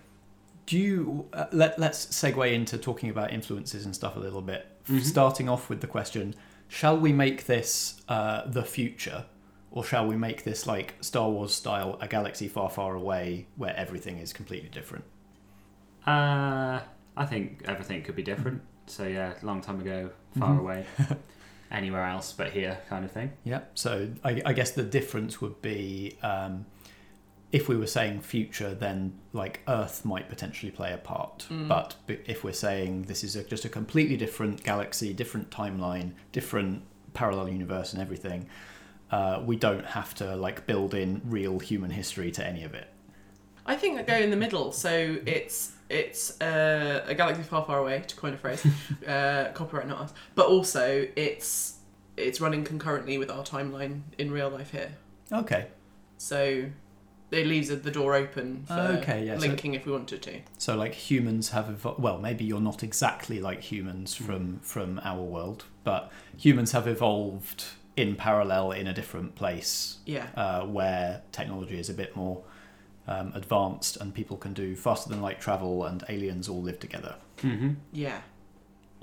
Do 0.66 0.78
you 0.80 1.28
uh, 1.34 1.46
let 1.52 1.78
let's 1.78 2.08
segue 2.08 2.52
into 2.52 2.78
talking 2.80 3.10
about 3.12 3.31
influences 3.31 3.86
and 3.86 3.94
stuff 3.96 4.16
a 4.16 4.19
little 4.19 4.42
bit. 4.42 4.66
Mhm. 4.88 5.01
Starting 5.01 5.48
off 5.50 5.69
with 5.69 5.81
the 5.81 5.88
question: 5.88 6.33
Shall 6.68 6.98
we 6.98 7.12
make 7.13 7.45
this 7.45 8.01
uh, 8.10 8.48
the 8.48 8.63
future, 8.63 9.25
or 9.72 9.83
shall 9.83 10.07
we 10.07 10.16
make 10.18 10.44
this 10.44 10.66
like 10.68 10.95
Star 11.01 11.30
Wars 11.30 11.54
style, 11.54 11.98
a 12.01 12.07
galaxy 12.07 12.48
far, 12.48 12.69
far 12.69 12.95
away, 12.95 13.48
where 13.57 13.75
everything 13.75 14.18
is 14.18 14.33
completely 14.33 14.69
different? 14.69 15.04
Uh, 16.07 16.80
I 17.16 17.25
think 17.25 17.63
everything 17.66 18.01
could 18.04 18.16
be 18.16 18.24
different. 18.24 18.62
So 18.88 19.06
yeah, 19.06 19.33
long 19.44 19.62
time 19.62 19.80
ago, 19.80 20.10
far 20.38 20.56
Mhm. 20.56 20.60
away, 20.60 20.86
anywhere 21.72 22.06
else 22.06 22.34
but 22.34 22.51
here, 22.51 22.80
kind 22.89 23.06
of 23.06 23.12
thing. 23.12 23.31
Yeah. 23.44 23.62
So 23.75 24.10
I, 24.24 24.42
I 24.45 24.54
guess 24.54 24.72
the 24.72 24.84
difference 24.84 25.39
would 25.42 25.62
be 25.62 26.18
um, 26.24 26.66
if 27.51 27.68
we 27.68 27.75
were 27.75 27.88
saying 27.88 28.21
future, 28.21 28.74
then 28.74 29.13
like 29.33 29.62
Earth 29.68 30.06
might 30.06 30.30
potentially 30.30 30.71
play 30.71 30.94
a 30.94 30.98
part. 30.98 31.48
Mm. 31.50 31.68
But 31.68 31.95
if 32.07 32.44
we're 32.44 32.53
saying 32.53 33.03
this 33.03 33.24
is 33.24 33.36
a, 33.36 33.44
just 33.44 33.65
a 33.65 33.69
completely 33.69 34.18
different 34.18 34.63
galaxy, 34.63 35.13
different 35.13 35.50
timeline, 35.50 36.13
different 36.31 36.83
parallel 37.13 37.50
universe, 37.50 37.92
and 37.92 38.01
everything, 38.01 38.48
uh, 39.12 39.42
we 39.45 39.57
don't 39.57 39.86
have 39.86 40.15
to 40.15 40.36
like 40.38 40.65
build 40.65 40.94
in 40.94 41.21
real 41.25 41.59
human 41.59 41.92
history 41.92 42.31
to 42.31 42.45
any 42.45 42.63
of 42.63 42.74
it. 42.74 42.88
I 43.65 43.75
think 43.75 44.00
I 44.00 44.03
go 44.03 44.15
in 44.15 44.30
the 44.30 44.38
middle. 44.38 44.71
So 44.71 45.18
it's 45.25 45.74
it's 45.89 46.39
uh, 46.39 47.03
a 47.06 47.13
galaxy 47.13 47.44
far, 47.44 47.65
far 47.65 47.80
away, 47.80 48.03
to 48.07 48.15
coin 48.15 48.33
a 48.33 48.38
phrase. 48.38 48.65
uh, 49.07 49.51
copyright 49.53 49.88
not 49.88 50.00
us. 50.00 50.13
But 50.36 50.48
also 50.48 51.06
it's 51.18 51.80
it's 52.15 52.39
running 52.39 52.63
concurrently 52.63 53.18
with 53.18 53.30
our 53.30 53.44
timeline 53.44 54.01
in 54.18 54.31
real 54.31 54.50
life 54.50 54.71
here. 54.71 54.94
Okay. 55.31 55.68
So 56.18 56.65
it 57.31 57.48
leaves 57.48 57.69
the 57.69 57.92
door 57.92 58.13
open 58.16 58.66
for 58.68 58.74
Okay, 58.74 59.25
yeah, 59.25 59.38
so- 59.38 59.48
linking 59.48 59.74
if 59.74 59.86
we 59.86 59.92
wanted 59.92 60.22
to. 60.24 60.42
So 60.57 60.75
like 60.75 60.94
humans 60.94 61.50
have 61.51 61.69
evolved. 61.69 62.00
Well, 62.01 62.18
maybe 62.19 62.44
you're 62.45 62.60
not 62.62 62.84
exactly 62.84 63.39
like 63.39 63.62
humans 63.62 64.15
from 64.15 64.60
from 64.62 65.00
our 65.03 65.22
world, 65.24 65.65
but 65.84 66.12
humans 66.38 66.72
have 66.74 66.88
evolved 66.88 67.63
in 67.98 68.15
parallel 68.15 68.72
in 68.72 68.88
a 68.88 68.94
different 68.94 69.36
place 69.36 69.98
Yeah. 70.06 70.27
uh, 70.36 70.65
where 70.65 71.22
technology 71.34 71.77
is 71.77 71.89
a 71.89 71.94
bit 71.94 72.15
more 72.15 72.41
um, 73.08 73.34
advanced 73.36 73.98
and 73.98 74.13
people 74.13 74.38
can 74.38 74.53
do 74.53 74.75
faster 74.77 75.10
than 75.10 75.22
light 75.22 75.41
travel 75.41 75.84
and 75.86 76.03
aliens 76.08 76.48
all 76.48 76.62
live 76.62 76.79
together. 76.79 77.15
Mm-hmm. 77.41 77.72
Yeah. 77.91 78.22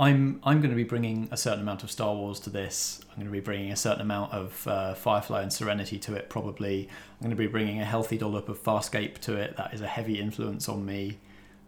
I'm 0.01 0.41
I'm 0.45 0.61
going 0.61 0.71
to 0.71 0.77
be 0.77 0.85
bringing 0.85 1.29
a 1.33 1.37
certain 1.37 1.61
amount 1.61 1.83
of 1.83 1.91
Star 1.91 2.15
Wars 2.15 2.39
to 2.41 2.51
this. 2.51 3.01
I'm 3.11 3.17
going 3.17 3.27
to 3.27 3.33
be 3.33 3.41
bringing 3.41 3.73
a 3.73 3.77
certain 3.77 4.01
amount 4.01 4.33
of 4.33 4.67
uh, 4.69 4.95
Firefly 4.95 5.43
and 5.43 5.53
Serenity 5.53 5.99
to 6.01 6.15
it. 6.15 6.29
Probably, 6.29 6.89
I'm 6.89 7.25
going 7.25 7.31
to 7.31 7.37
be 7.37 7.49
bringing 7.49 7.81
a 7.81 7.85
healthy 7.85 8.17
dollop 8.17 8.49
of 8.49 8.63
Farscape 8.63 9.19
to 9.19 9.35
it. 9.35 9.57
That 9.57 9.75
is 9.75 9.81
a 9.81 9.89
heavy 9.89 10.21
influence 10.21 10.69
on 10.69 10.85
me, 10.87 11.19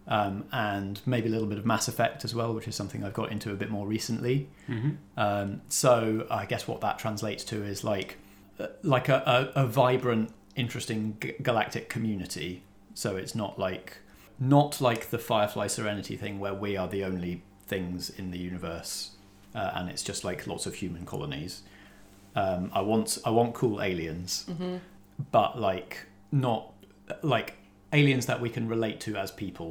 um, 0.07 0.45
and 0.53 1.01
maybe 1.05 1.27
a 1.27 1.31
little 1.31 1.47
bit 1.47 1.57
of 1.57 1.65
Mass 1.65 1.89
Effect 1.89 2.23
as 2.23 2.33
well, 2.33 2.53
which 2.53 2.69
is 2.69 2.75
something 2.75 3.03
I've 3.03 3.13
got 3.13 3.33
into 3.33 3.51
a 3.51 3.55
bit 3.55 3.69
more 3.69 3.85
recently. 3.85 4.49
Mm-hmm. 4.69 4.91
Um, 5.17 5.61
so 5.67 6.25
I 6.31 6.45
guess 6.45 6.67
what 6.67 6.79
that 6.81 6.99
translates 6.99 7.43
to 7.45 7.63
is 7.63 7.83
like 7.83 8.17
uh, 8.59 8.67
like 8.81 9.09
a, 9.09 9.51
a, 9.55 9.63
a 9.63 9.67
vibrant, 9.67 10.31
interesting 10.55 11.17
g- 11.19 11.33
galactic 11.41 11.89
community. 11.89 12.63
So 12.93 13.17
it's 13.17 13.35
not 13.35 13.59
like 13.59 13.97
not 14.39 14.79
like 14.79 15.09
the 15.09 15.19
Firefly 15.19 15.67
Serenity 15.67 16.15
thing 16.15 16.39
where 16.39 16.53
we 16.53 16.77
are 16.77 16.87
the 16.87 17.03
only 17.03 17.43
things 17.71 18.09
in 18.19 18.31
the 18.31 18.37
universe, 18.37 19.11
uh, 19.55 19.71
and 19.75 19.89
it's 19.89 20.03
just 20.03 20.21
like 20.29 20.45
lots 20.45 20.65
of 20.65 20.73
human 20.75 21.05
colonies. 21.05 21.53
Um, 22.35 22.69
I 22.73 22.81
want 22.81 23.17
I 23.25 23.31
want 23.39 23.53
cool 23.61 23.81
aliens, 23.81 24.45
hmm 24.47 24.77
but 25.31 25.51
like 25.69 25.93
not 26.31 26.61
like 27.21 27.49
aliens 27.93 28.25
that 28.25 28.39
we 28.41 28.49
can 28.49 28.67
relate 28.67 28.99
to 29.01 29.11
as 29.23 29.29
people, 29.31 29.69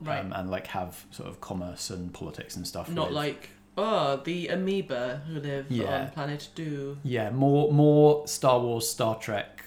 Right. 0.00 0.20
um, 0.20 0.32
and 0.32 0.50
like 0.50 0.66
have 0.68 0.92
sort 1.10 1.28
of 1.28 1.40
commerce 1.40 1.90
and 1.94 2.12
politics 2.12 2.56
and 2.56 2.66
stuff. 2.66 2.88
Not 2.90 3.08
with. 3.08 3.16
like 3.24 3.50
oh 3.76 4.16
the 4.24 4.48
amoeba 4.48 5.22
who 5.26 5.40
live 5.40 5.66
Yeah. 5.70 6.02
on 6.04 6.10
planet 6.16 6.48
Do. 6.54 6.96
Yeah, 7.02 7.30
more 7.30 7.72
more 7.72 8.26
Star 8.26 8.58
Wars, 8.60 8.88
Star 8.96 9.14
Trek 9.26 9.62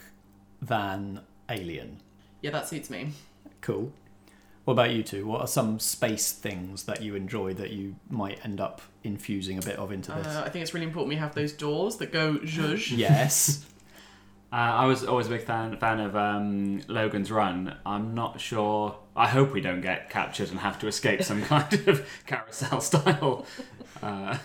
than 0.62 1.22
Alien. 1.50 1.98
Yeah, 2.42 2.52
that 2.52 2.68
suits 2.68 2.90
me. 2.90 3.02
Cool. 3.62 3.92
What 4.64 4.74
about 4.74 4.92
you 4.92 5.02
two? 5.02 5.26
What 5.26 5.42
are 5.42 5.48
some 5.48 5.80
space 5.80 6.32
things 6.32 6.84
that 6.84 7.02
you 7.02 7.16
enjoy 7.16 7.54
that 7.56 7.72
you 7.72 7.96
might 8.10 8.44
end 8.46 8.62
up 8.62 8.82
infusing 9.04 9.58
a 9.58 9.62
bit 9.62 9.78
of 9.78 9.92
into 9.92 10.12
this? 10.12 10.28
Uh, 10.28 10.44
I 10.46 10.50
think 10.50 10.62
it's 10.62 10.74
really 10.74 10.86
important 10.86 11.10
we 11.10 11.16
have 11.16 11.34
those 11.34 11.52
doors 11.52 11.98
that 11.98 12.12
go 12.12 12.36
zhuzh. 12.38 12.92
yes. 12.98 13.66
Uh, 14.54 14.84
I 14.84 14.86
was 14.86 15.06
always 15.06 15.28
a 15.28 15.30
big 15.30 15.44
fan 15.44 15.78
fan 15.78 16.02
of 16.02 16.14
um, 16.14 16.82
Logan's 16.90 17.32
Run. 17.32 17.74
I'm 17.86 18.14
not 18.14 18.42
sure. 18.42 18.98
I 19.16 19.30
hope 19.30 19.54
we 19.54 19.62
don't 19.62 19.80
get 19.80 20.10
captured 20.10 20.50
and 20.50 20.60
have 20.60 20.78
to 20.80 20.88
escape 20.88 21.24
some 21.24 21.42
kind 21.46 21.88
of 21.88 22.06
carousel 22.26 22.82
style 22.82 23.46
uh, 24.04 24.38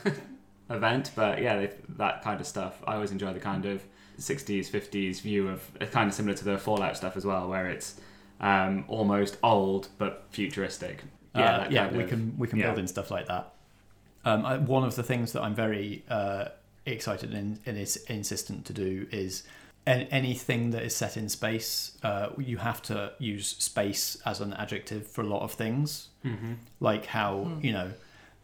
event. 0.70 1.10
But 1.16 1.42
yeah, 1.42 1.56
they, 1.56 1.70
that 1.96 2.22
kind 2.22 2.40
of 2.40 2.46
stuff. 2.46 2.80
I 2.86 2.94
always 2.94 3.10
enjoy 3.10 3.32
the 3.32 3.40
kind 3.40 3.66
of 3.66 3.82
60s, 4.20 4.70
50s 4.70 5.22
view 5.22 5.48
of 5.48 5.68
uh, 5.80 5.86
kind 5.86 6.08
of 6.08 6.14
similar 6.14 6.36
to 6.36 6.44
the 6.44 6.56
Fallout 6.56 6.96
stuff 6.96 7.16
as 7.16 7.26
well, 7.26 7.48
where 7.48 7.66
it's 7.66 8.00
um, 8.40 8.84
almost 8.88 9.36
old 9.42 9.88
but 9.98 10.26
futuristic. 10.30 11.02
Yeah, 11.34 11.58
that 11.58 11.72
yeah, 11.72 11.90
we 11.90 12.04
of- 12.04 12.08
can 12.08 12.34
we 12.38 12.48
can 12.48 12.58
yeah. 12.58 12.66
build 12.66 12.78
in 12.78 12.86
stuff 12.86 13.10
like 13.10 13.26
that. 13.26 13.52
Um, 14.24 14.44
I, 14.44 14.58
one 14.58 14.84
of 14.84 14.96
the 14.96 15.02
things 15.02 15.32
that 15.32 15.42
I'm 15.42 15.54
very 15.54 16.02
uh, 16.08 16.46
excited 16.84 17.32
and, 17.32 17.60
and 17.66 17.78
is 17.78 17.96
insistent 18.08 18.64
to 18.66 18.72
do 18.72 19.06
is 19.12 19.44
an, 19.86 20.02
anything 20.10 20.70
that 20.70 20.82
is 20.82 20.96
set 20.96 21.16
in 21.16 21.28
space. 21.28 21.96
Uh, 22.02 22.30
you 22.38 22.56
have 22.56 22.82
to 22.82 23.12
use 23.18 23.48
space 23.58 24.16
as 24.26 24.40
an 24.40 24.52
adjective 24.54 25.06
for 25.06 25.20
a 25.20 25.26
lot 25.26 25.42
of 25.42 25.52
things, 25.52 26.08
mm-hmm. 26.24 26.54
like 26.80 27.06
how 27.06 27.52
you 27.60 27.72
know, 27.72 27.92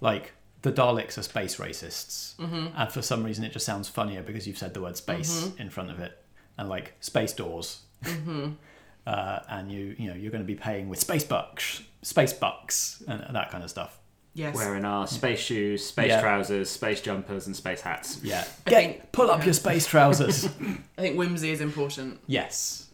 like 0.01 0.33
the 0.63 0.73
Daleks 0.73 1.19
are 1.19 1.23
space 1.23 1.57
racists, 1.57 2.35
and 2.77 2.93
for 2.93 3.03
some 3.03 3.25
reason 3.25 3.45
it 3.45 3.53
just 3.53 3.67
sounds 3.67 3.89
funnier 3.89 4.23
because 4.23 4.47
you've 4.47 4.59
said 4.59 4.75
the 4.75 4.83
word 4.83 4.97
space 4.97 5.51
in 5.59 5.71
front 5.71 5.91
of 5.91 5.99
it, 5.99 6.17
and 6.59 6.69
like 6.69 6.95
space 7.01 7.33
doors. 7.33 7.81
Uh, 9.07 9.41
and 9.49 9.71
you, 9.73 9.95
you 9.99 10.09
know, 10.09 10.15
you're 10.15 10.31
going 10.31 10.43
to 10.43 10.47
be 10.47 10.55
paying 10.55 10.89
with 10.89 10.99
space 11.01 11.25
bucks, 11.25 11.83
space 12.03 12.33
bucks, 12.33 13.03
and 13.09 13.35
that 13.35 13.51
kind 13.51 13.65
of 13.65 13.71
stuff. 13.71 13.99
Yes. 14.35 14.55
Wearing 14.55 14.85
our 14.85 15.07
space 15.07 15.41
shoes, 15.41 15.85
space 15.85 16.09
Yeah. 16.09 16.21
trousers, 16.21 16.71
space 16.71 17.01
jumpers, 17.03 17.47
and 17.47 17.55
space 17.57 17.81
hats. 17.83 18.21
Yeah. 18.23 18.45
I 18.67 18.71
Get, 18.71 18.77
think- 19.01 19.13
pull 19.13 19.31
up 19.31 19.41
yeah. 19.41 19.47
your 19.47 19.55
space 19.55 19.87
trousers. 19.87 20.47
I 20.97 21.01
think 21.01 21.17
whimsy 21.19 21.51
is 21.51 21.61
important. 21.61 22.21
yes. 22.27 22.89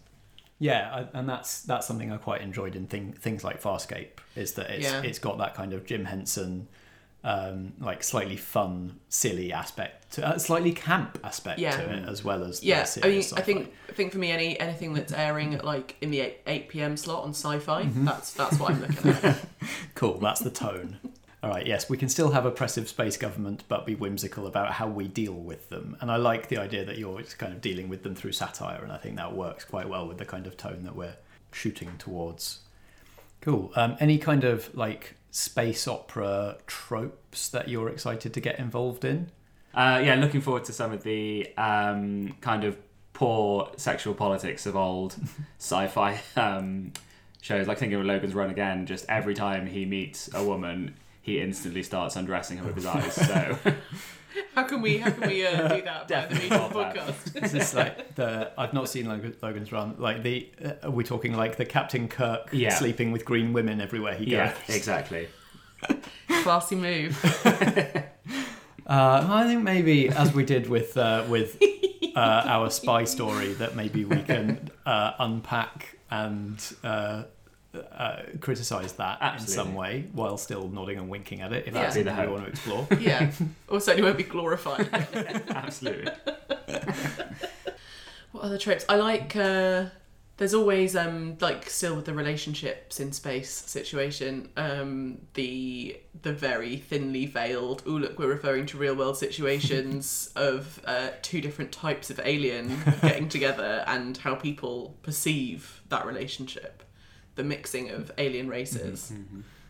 Yeah, 0.61 1.07
I, 1.15 1.19
and 1.19 1.29
that's 1.29 1.62
that's 1.62 1.87
something 1.87 2.11
I 2.11 2.17
quite 2.17 2.41
enjoyed 2.41 2.75
in 2.75 2.88
thing, 2.88 3.12
things 3.12 3.45
like 3.45 3.62
Farscape 3.62 4.19
is 4.35 4.55
that 4.55 4.69
it's 4.71 4.83
Yeah. 4.91 5.03
it's 5.03 5.21
got 5.21 5.38
that 5.38 5.55
kind 5.55 5.73
of 5.73 5.87
Jim 5.87 6.05
Henson, 6.05 6.67
um, 7.25 7.73
like 7.81 8.03
slightly 8.03 8.37
fun, 8.37 8.99
silly 9.09 9.53
aspect, 9.53 10.13
to, 10.13 10.27
uh, 10.27 10.39
slightly 10.39 10.73
camp 10.73 11.19
aspect 11.25 11.59
Yeah. 11.59 11.77
to 11.77 11.93
it 11.93 12.09
as 12.09 12.23
well 12.25 12.45
as 12.45 12.61
the 12.61 12.67
Yeah, 12.69 12.87
I 13.03 13.09
mean, 13.09 13.19
I 13.19 13.21
sci-fi. 13.21 13.41
think 13.43 13.73
I 13.89 13.93
think 13.93 14.13
for 14.13 14.19
me, 14.19 14.31
any 14.31 14.59
anything 14.61 14.95
that's 14.95 15.13
airing 15.13 15.55
at 15.55 15.65
like 15.65 15.97
in 16.01 16.11
the 16.11 16.21
eight, 16.21 16.39
8 16.47 16.69
p.m. 16.69 16.97
slot 16.97 17.25
on 17.25 17.31
Sci-Fi, 17.31 17.83
Mm-hmm. 17.85 18.05
that's 18.05 18.33
that's 18.33 18.59
what 18.59 18.71
I'm 18.73 18.81
looking 18.81 19.11
at. 19.11 19.39
Cool, 19.95 20.19
that's 20.19 20.41
the 20.41 20.51
tone. 20.51 20.99
All 21.43 21.51
right, 21.51 21.67
yes, 21.67 21.89
we 21.91 21.97
can 21.97 22.09
still 22.09 22.31
have 22.33 22.47
oppressive 22.47 22.89
space 22.89 23.17
government, 23.17 23.63
but 23.69 23.85
be 23.87 23.95
whimsical 23.95 24.47
about 24.47 24.73
how 24.73 24.89
we 24.89 25.07
deal 25.09 25.35
with 25.35 25.69
them. 25.69 25.97
And 26.01 26.11
I 26.11 26.17
like 26.17 26.49
the 26.49 26.59
idea 26.59 26.85
that 26.85 26.99
you're 26.99 27.21
kind 27.37 27.53
of 27.53 27.61
dealing 27.61 27.89
with 27.89 28.03
them 28.05 28.15
through 28.15 28.33
satire, 28.33 28.83
and 28.83 28.91
I 28.93 28.97
think 28.97 29.17
that 29.17 29.35
works 29.35 29.65
quite 29.65 29.89
well 29.89 30.07
with 30.09 30.19
the 30.19 30.25
kind 30.25 30.47
of 30.49 30.57
tone 30.57 30.83
that 30.85 30.97
we're 30.97 31.15
shooting 31.53 31.91
towards. 31.99 32.61
Cool. 33.41 33.73
Um, 33.77 33.97
any 34.01 34.19
kind 34.19 34.43
of 34.45 34.75
like 34.77 35.15
space 35.30 35.87
opera 35.87 36.58
tropes 36.66 37.49
that 37.49 37.68
you're 37.68 37.88
excited 37.88 38.35
to 38.35 38.40
get 38.40 38.58
involved 38.58 39.04
in? 39.04 39.30
Uh, 39.75 40.00
yeah, 40.04 40.14
looking 40.14 40.40
forward 40.40 40.64
to 40.64 40.73
some 40.73 40.92
of 40.92 41.02
the 41.02 41.47
um, 41.56 42.35
kind 42.40 42.64
of 42.64 42.76
poor 43.12 43.70
sexual 43.76 44.14
politics 44.14 44.66
of 44.66 44.76
old 44.76 45.16
sci-fi 45.58 46.20
um, 46.37 46.92
shows. 47.40 47.66
Like 47.66 47.78
thinking 47.78 47.99
of 47.99 48.06
Logan's 48.06 48.35
Run 48.35 48.50
again. 48.50 48.87
Just 48.87 49.04
every 49.08 49.35
time 49.35 49.66
he 49.66 49.85
meets 49.85 50.32
a 50.35 50.42
woman, 50.42 50.94
he 51.20 51.40
instantly 51.40 51.82
starts 51.82 52.16
undressing 52.16 52.58
her 52.58 52.66
with 52.66 52.76
his 52.76 52.87
eyes. 52.87 53.14
So 53.14 53.58
How 54.54 54.64
can 54.64 54.82
we 54.82 54.99
how 54.99 55.11
can 55.11 55.28
we 55.28 55.47
uh, 55.47 55.68
do 55.68 55.82
that 55.82 55.85
by 55.85 56.00
the 56.02 56.06
Definitely 56.08 56.50
media 56.50 56.68
podcast? 56.70 57.42
Is 57.44 57.52
this 57.52 57.75
like 57.75 58.14
the? 58.14 58.52
I've 58.58 58.73
not 58.75 58.88
seen 58.88 59.06
Logan, 59.08 59.35
Logan's 59.42 59.73
Run. 59.73 59.94
Like 59.99 60.23
the? 60.23 60.49
Uh, 60.64 60.73
are 60.85 60.90
we 60.90 61.02
talking 61.04 61.35
like 61.35 61.56
the 61.56 61.64
Captain 61.64 62.08
Kirk 62.08 62.49
Yeah. 62.52 62.75
sleeping 62.75 63.11
with 63.12 63.25
green 63.25 63.52
women 63.52 63.80
everywhere 63.80 64.14
he 64.14 64.25
goes? 64.26 64.32
yeah, 64.32 64.54
exactly. 64.68 65.28
Classy 66.42 66.76
move. 66.76 67.16
Uh, 68.87 69.26
I 69.30 69.44
think 69.47 69.62
maybe, 69.62 70.08
as 70.08 70.32
we 70.32 70.44
did 70.44 70.68
with 70.68 70.97
uh, 70.97 71.25
with 71.28 71.58
uh, 72.16 72.18
our 72.47 72.70
spy 72.70 73.04
story, 73.04 73.52
that 73.54 73.76
maybe 73.76 74.04
we 74.06 74.23
can 74.23 74.70
uh, 74.87 75.12
unpack 75.18 75.99
and 76.11 76.58
uh, 76.82 77.25
uh, 77.78 78.23
criticize 78.40 78.92
that 78.94 79.20
in 79.40 79.47
some 79.47 79.75
way, 79.75 80.04
while 80.12 80.37
still 80.38 80.68
nodding 80.68 80.99
and 80.99 81.08
winking 81.08 81.40
at 81.40 81.52
it. 81.52 81.66
If 81.66 81.75
Yeah. 81.75 81.82
that's 81.82 81.97
Be 81.97 82.04
something 82.04 82.26
we 82.26 82.32
want 82.32 82.44
to 82.44 82.50
explore. 82.50 82.87
Yeah. 83.00 83.30
Also, 83.70 83.94
it 83.94 84.02
won't 84.02 84.16
be 84.16 84.23
glorified. 84.25 84.88
Absolutely. 85.49 86.11
What 88.32 88.44
other 88.44 88.58
tropes? 88.58 88.85
I 88.88 88.97
like. 88.97 89.35
Uh, 89.37 89.87
there's 90.37 90.54
always 90.54 90.94
um 90.94 91.37
like 91.40 91.68
still 91.68 91.97
with 91.97 92.04
the 92.04 92.14
relationships 92.14 93.00
in 93.00 93.12
space 93.12 93.50
situation. 93.50 94.49
Um, 94.56 95.18
the 95.35 95.99
the 96.23 96.32
very 96.32 96.76
thinly 96.76 97.26
veiled. 97.26 97.82
Oh 97.87 97.90
look, 97.92 98.18
we're 98.18 98.28
referring 98.28 98.66
to 98.66 98.78
real 98.78 98.94
world 98.94 99.16
situations 99.16 100.30
of 100.37 100.80
uh, 100.85 101.08
two 101.23 101.40
different 101.40 101.73
types 101.73 102.11
of 102.11 102.20
alien 102.23 102.78
getting 103.02 103.28
together 103.28 103.82
and 103.87 104.16
how 104.18 104.35
people 104.37 104.97
perceive 105.02 105.82
that 105.88 106.06
relationship. 106.06 106.85
The 107.38 107.45
mixing 107.45 107.90
of 107.90 108.11
alien 108.18 108.49
races. 108.49 109.12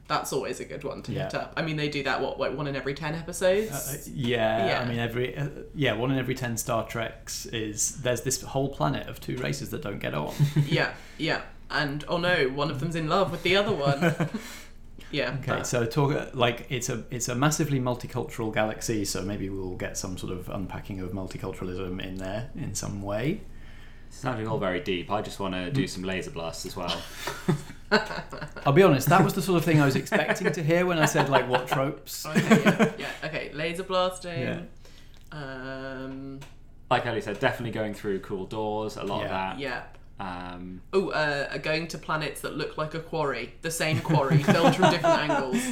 That's 0.08 0.32
always 0.32 0.58
a 0.58 0.64
good 0.64 0.84
one 0.84 1.02
to 1.02 1.12
hit 1.12 1.34
up. 1.34 1.52
I 1.54 1.60
mean, 1.60 1.76
they 1.76 1.90
do 1.90 2.02
that 2.04 2.22
what 2.22 2.40
like 2.40 2.56
one 2.56 2.66
in 2.66 2.74
every 2.76 2.94
ten 2.94 3.14
episodes. 3.14 3.70
Uh, 3.70 4.10
yeah, 4.10 4.66
Yeah. 4.68 4.80
I 4.80 4.88
mean, 4.88 4.98
every 4.98 5.36
uh, 5.36 5.48
yeah, 5.74 5.92
one 5.92 6.10
in 6.10 6.18
every 6.18 6.34
ten 6.34 6.56
Star 6.56 6.86
Treks 6.88 7.44
is 7.46 8.00
there's 8.00 8.22
this 8.22 8.40
whole 8.40 8.70
planet 8.70 9.06
of 9.06 9.20
two 9.20 9.36
races 9.36 9.68
that 9.70 9.82
don't 9.82 9.98
get 9.98 10.14
on. 10.14 10.32
Yeah, 10.66 10.94
yeah. 11.18 11.42
And 11.70 12.06
oh 12.08 12.16
no, 12.16 12.48
one 12.48 12.70
of 12.70 12.80
them's 12.80 12.96
in 12.96 13.08
love 13.08 13.30
with 13.30 13.42
the 13.42 13.56
other 13.56 13.72
one. 13.72 14.00
yeah. 15.10 15.36
Okay, 15.40 15.56
that- 15.58 15.66
so 15.66 15.84
talk 15.84 16.34
like 16.34 16.64
it's 16.70 16.88
a 16.88 17.04
it's 17.10 17.28
a 17.28 17.34
massively 17.34 17.78
multicultural 17.78 18.50
galaxy, 18.54 19.04
so 19.04 19.20
maybe 19.20 19.50
we'll 19.50 19.76
get 19.76 19.98
some 19.98 20.16
sort 20.16 20.32
of 20.32 20.48
unpacking 20.48 21.00
of 21.00 21.10
multiculturalism 21.10 22.02
in 22.02 22.16
there 22.16 22.48
in 22.56 22.74
some 22.74 23.02
way. 23.02 23.42
Sounding 24.10 24.48
all 24.48 24.58
very 24.58 24.80
deep. 24.80 25.10
I 25.10 25.22
just 25.22 25.38
want 25.38 25.54
to 25.54 25.70
do 25.70 25.86
some 25.86 26.02
laser 26.02 26.30
blasts 26.30 26.66
as 26.66 26.74
well. 26.76 27.00
I'll 28.66 28.72
be 28.72 28.82
honest, 28.82 29.08
that 29.08 29.22
was 29.24 29.34
the 29.34 29.42
sort 29.42 29.58
of 29.58 29.64
thing 29.64 29.80
I 29.80 29.86
was 29.86 29.96
expecting 29.96 30.52
to 30.52 30.62
hear 30.62 30.84
when 30.86 30.98
I 30.98 31.04
said 31.06 31.28
like 31.28 31.48
what 31.48 31.68
tropes. 31.68 32.26
Okay, 32.26 32.62
yeah, 32.64 32.92
yeah. 32.98 33.06
Okay, 33.24 33.50
laser 33.54 33.82
blasting. 33.84 34.40
Yeah. 34.40 34.60
Um, 35.32 36.40
Like 36.90 37.06
Ellie 37.06 37.20
said, 37.20 37.38
definitely 37.38 37.72
going 37.72 37.94
through 37.94 38.20
cool 38.20 38.46
doors. 38.46 38.96
A 38.96 39.04
lot 39.04 39.22
Yeah. 39.24 39.52
of 39.52 39.58
yeah. 39.58 39.70
that. 39.70 39.94
Um, 40.54 40.82
Oh, 40.92 41.10
uh, 41.10 41.56
going 41.58 41.86
to 41.88 41.98
planets 41.98 42.40
that 42.40 42.56
look 42.56 42.76
like 42.76 42.94
a 42.94 43.00
quarry, 43.00 43.54
the 43.62 43.70
same 43.70 44.00
quarry, 44.00 44.42
filmed 44.42 44.74
from 44.76 44.90
different 44.90 45.18
angles. 45.30 45.62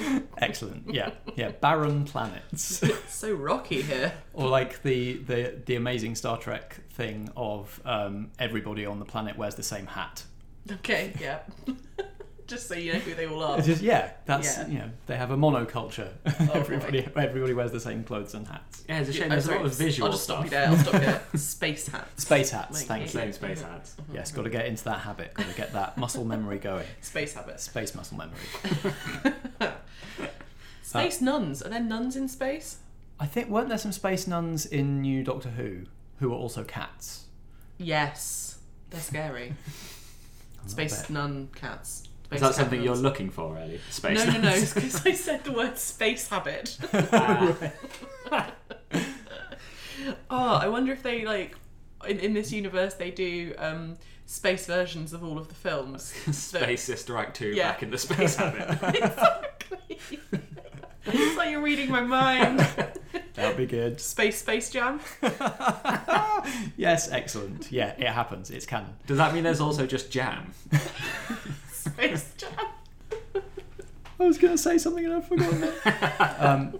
Excellent. 0.38 0.92
Yeah, 0.92 1.10
yeah. 1.36 1.50
Barren 1.50 2.04
planets, 2.04 2.82
It's 2.82 3.14
so 3.14 3.32
rocky 3.34 3.82
here. 3.82 4.12
or 4.32 4.48
like 4.48 4.82
the 4.82 5.14
the 5.18 5.54
the 5.66 5.76
amazing 5.76 6.14
Star 6.14 6.38
Trek 6.38 6.76
thing 6.92 7.28
of 7.36 7.80
um, 7.84 8.30
everybody 8.38 8.86
on 8.86 8.98
the 8.98 9.04
planet 9.04 9.36
wears 9.36 9.54
the 9.54 9.62
same 9.62 9.86
hat. 9.86 10.22
Okay, 10.70 11.12
yeah. 11.20 11.40
Just 12.46 12.66
so 12.66 12.74
you 12.74 12.94
know 12.94 12.98
who 12.98 13.14
they 13.14 13.26
all 13.28 13.44
are. 13.44 13.58
It's 13.58 13.68
just 13.68 13.80
yeah, 13.80 14.10
that's 14.26 14.56
Yeah. 14.58 14.66
you 14.66 14.78
know 14.80 14.90
they 15.06 15.14
have 15.16 15.30
a 15.30 15.36
monoculture. 15.36 16.10
boy. 16.24 16.50
everybody 16.52 17.06
everybody 17.14 17.54
wears 17.54 17.70
the 17.70 17.78
same 17.78 18.02
clothes 18.02 18.34
and 18.34 18.44
hats. 18.44 18.82
yeah, 18.88 18.98
it's 18.98 19.08
a 19.10 19.12
shame. 19.12 19.26
Oh, 19.26 19.28
There's 19.28 19.46
a 19.46 19.52
lot 19.54 19.66
of 19.66 19.74
visual 19.76 20.06
I'll 20.06 20.12
just 20.12 20.24
stop 20.24 20.38
stuff. 20.38 20.44
you 20.46 20.50
there. 20.50 20.66
I'll 20.66 20.76
stop 20.76 20.94
you 20.94 20.98
there. 21.00 21.22
Space 21.36 21.86
hats. 21.86 22.22
Space 22.24 22.50
hats. 22.50 22.72
Like 22.76 22.86
thank 22.88 23.00
me. 23.02 23.04
you. 23.04 23.10
Same 23.12 23.32
space 23.32 23.62
hats. 23.62 23.94
Yes, 24.12 24.32
got 24.32 24.42
to 24.42 24.50
get 24.50 24.66
into 24.66 24.82
that 24.82 24.98
habit. 24.98 25.32
Got 25.34 25.46
to 25.46 25.54
get 25.54 25.72
that 25.74 25.96
muscle 25.96 26.24
memory 26.24 26.58
going. 26.58 26.86
Space 27.02 27.34
habits. 27.34 27.62
Space 27.62 27.94
muscle 27.94 28.16
memory. 28.18 29.76
Space 30.90 31.20
nuns. 31.20 31.62
Are 31.62 31.68
there 31.68 31.80
nuns 31.80 32.16
in 32.16 32.26
space? 32.26 32.78
I 33.20 33.26
think 33.26 33.48
weren't 33.48 33.68
there 33.68 33.78
some 33.78 33.92
space 33.92 34.26
nuns 34.26 34.66
in 34.66 35.00
New 35.02 35.22
Doctor 35.22 35.50
Who 35.50 35.82
who 36.18 36.30
were 36.30 36.36
also 36.36 36.64
cats? 36.64 37.26
Yes. 37.78 38.58
They're 38.90 39.00
scary. 39.00 39.54
Space 40.66 41.08
nun 41.08 41.48
cats. 41.54 42.00
Is 42.00 42.06
Space 42.26 42.40
that 42.40 42.46
cat 42.46 42.54
something 42.56 42.82
you're 42.82 42.96
looking 42.96 43.30
for, 43.30 43.56
Ellie? 43.56 43.80
Space. 43.88 44.18
No, 44.18 44.32
no, 44.32 44.40
no. 44.40 44.50
It's 44.50 44.74
because 44.74 45.06
I 45.06 45.12
said 45.12 45.44
the 45.44 45.52
word 45.52 45.78
space 45.78 46.28
habit. 46.28 46.76
oh, 50.28 50.54
I 50.54 50.68
wonder 50.68 50.92
if 50.92 51.02
they 51.04 51.24
like 51.24 51.56
in, 52.06 52.18
in 52.18 52.34
this 52.34 52.50
universe 52.52 52.94
they 52.94 53.10
do 53.12 53.54
um, 53.58 53.96
space 54.26 54.66
versions 54.66 55.12
of 55.12 55.22
all 55.22 55.38
of 55.38 55.46
the 55.48 55.54
films. 55.54 56.12
Space 56.32 56.82
Sister 56.82 57.16
Act 57.16 57.36
2 57.36 57.48
Yeah. 57.48 57.70
back 57.70 57.82
in 57.84 57.90
the 57.90 57.98
space 57.98 58.34
habit. 58.36 58.68
exactly. 58.96 60.18
It's 61.06 61.36
like 61.36 61.50
you're 61.50 61.62
reading 61.62 61.90
my 61.90 62.00
mind. 62.00 62.58
That'd 63.34 63.56
be 63.56 63.66
good. 63.66 64.00
Space 64.00 64.38
Space 64.40 64.70
Jam. 64.70 65.00
Yes, 66.76 67.10
excellent. 67.10 67.70
Yeah, 67.70 67.94
it 67.98 68.06
happens. 68.06 68.50
It's 68.50 68.64
canon. 68.64 68.94
Does 69.06 69.18
that 69.18 69.34
mean 69.34 69.44
there's 69.44 69.60
also 69.60 69.86
just 69.86 70.10
jam? 70.10 70.52
Space 71.70 72.32
Jam. 72.36 72.50
I 74.18 74.24
was 74.24 74.38
going 74.38 74.54
to 74.54 74.58
say 74.58 74.78
something 74.78 75.04
and 75.04 75.14
I've 75.14 75.28
forgotten 75.28 75.64
it. 75.64 76.40
um, 76.40 76.78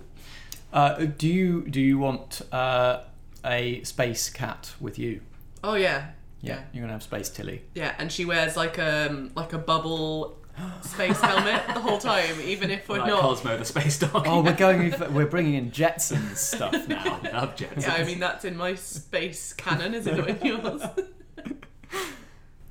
uh, 0.73 0.95
do 1.05 1.29
you 1.29 1.67
do 1.69 1.81
you 1.81 1.99
want 1.99 2.41
uh, 2.53 3.03
a 3.45 3.83
space 3.83 4.31
cat 4.31 4.73
with 4.81 4.99
you? 4.99 5.21
Oh 5.63 5.75
yeah. 5.75 6.13
Yeah, 6.43 6.63
you're 6.73 6.83
gonna 6.83 6.95
have 6.95 7.03
Space 7.03 7.29
Tilly. 7.29 7.63
Yeah, 7.75 7.95
and 7.99 8.11
she 8.11 8.25
wears 8.25 8.57
like 8.57 8.79
a 8.79 9.29
like 9.35 9.53
a 9.53 9.59
bubble 9.59 10.39
space 10.83 11.21
helmet 11.21 11.63
the 11.69 11.81
whole 11.81 11.99
time, 11.99 12.41
even 12.43 12.71
if 12.71 12.89
we're 12.89 12.99
like 12.99 13.09
not. 13.09 13.21
Cosmo 13.21 13.57
the 13.57 13.65
space 13.65 13.99
dog. 13.99 14.25
Oh, 14.27 14.43
we're 14.43 14.55
going. 14.55 14.91
with- 14.91 15.11
We're 15.11 15.27
bringing 15.27 15.55
in 15.55 15.71
Jetsons 15.71 16.37
stuff 16.37 16.73
now. 16.89 17.21
I 17.25 17.31
love 17.31 17.57
Jets. 17.57 17.87
Yeah, 17.87 17.95
I 17.95 18.05
mean 18.05 18.19
that's 18.21 18.45
in 18.45 18.57
my 18.57 18.75
space 18.75 19.53
canon, 19.53 19.95
is 19.95 20.07
it 20.07 20.17
not 20.17 20.29
in 20.29 20.47
yours? 20.47 20.83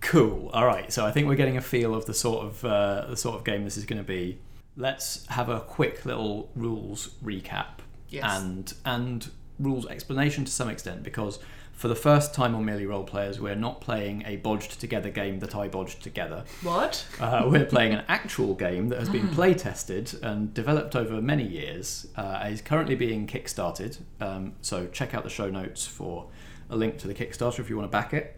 Cool. 0.02 0.50
All 0.54 0.66
right. 0.66 0.92
So 0.92 1.06
I 1.06 1.12
think 1.12 1.28
we're 1.28 1.36
getting 1.36 1.58
a 1.58 1.62
feel 1.62 1.94
of 1.94 2.06
the 2.06 2.14
sort 2.14 2.46
of 2.46 2.66
uh, 2.66 3.06
the 3.10 3.18
sort 3.18 3.36
of 3.36 3.44
game 3.44 3.64
this 3.64 3.78
is 3.78 3.86
going 3.86 4.02
to 4.02 4.08
be. 4.08 4.40
Let's 4.76 5.26
have 5.28 5.50
a 5.50 5.60
quick 5.60 6.06
little 6.06 6.50
rules 6.56 7.10
recap 7.24 7.80
Yes. 8.08 8.24
and 8.42 8.74
and 8.86 9.30
rules 9.60 9.86
explanation 9.86 10.46
to 10.46 10.52
some 10.52 10.70
extent 10.70 11.04
because 11.04 11.38
for 11.80 11.88
the 11.88 11.96
first 11.96 12.34
time 12.34 12.56
on 12.56 12.66
Merely 12.66 12.86
Role 12.86 13.06
Players, 13.06 13.40
we're 13.40 13.56
not 13.56 13.80
playing 13.80 14.24
a 14.26 14.36
bodged 14.36 14.82
together 14.82 15.10
game 15.10 15.40
that 15.40 15.56
I 15.56 15.70
bodged 15.70 16.02
together. 16.02 16.44
what? 16.62 17.08
Uh, 17.22 17.48
we're 17.48 17.64
playing 17.64 17.94
an 17.94 18.04
actual 18.10 18.54
game 18.54 18.90
that 18.90 19.00
has 19.00 19.08
been 19.08 19.30
play 19.30 19.54
tested 19.54 20.14
and 20.22 20.54
developed 20.54 20.98
over 20.98 21.22
many 21.22 21.48
years. 21.48 22.06
Uh, 22.18 22.50
is 22.52 22.62
currently 22.62 22.96
being 22.96 23.26
kickstarted. 23.26 24.00
Um, 24.20 24.56
so 24.60 24.88
check 24.88 25.14
out 25.14 25.24
the 25.24 25.30
show 25.30 25.50
notes 25.50 25.88
for 25.88 26.28
a 26.70 26.76
link 26.76 26.98
to 26.98 27.08
the 27.08 27.14
Kickstarter 27.14 27.60
if 27.60 27.70
you 27.70 27.78
want 27.78 27.90
to 27.90 27.98
back 27.98 28.14
it. 28.14 28.38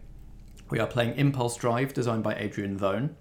We 0.70 0.78
are 0.78 0.86
playing 0.86 1.16
Impulse 1.16 1.58
Drive, 1.58 1.96
designed 1.96 2.22
by 2.22 2.36
Adrian 2.36 2.78
Thone, 2.78 3.16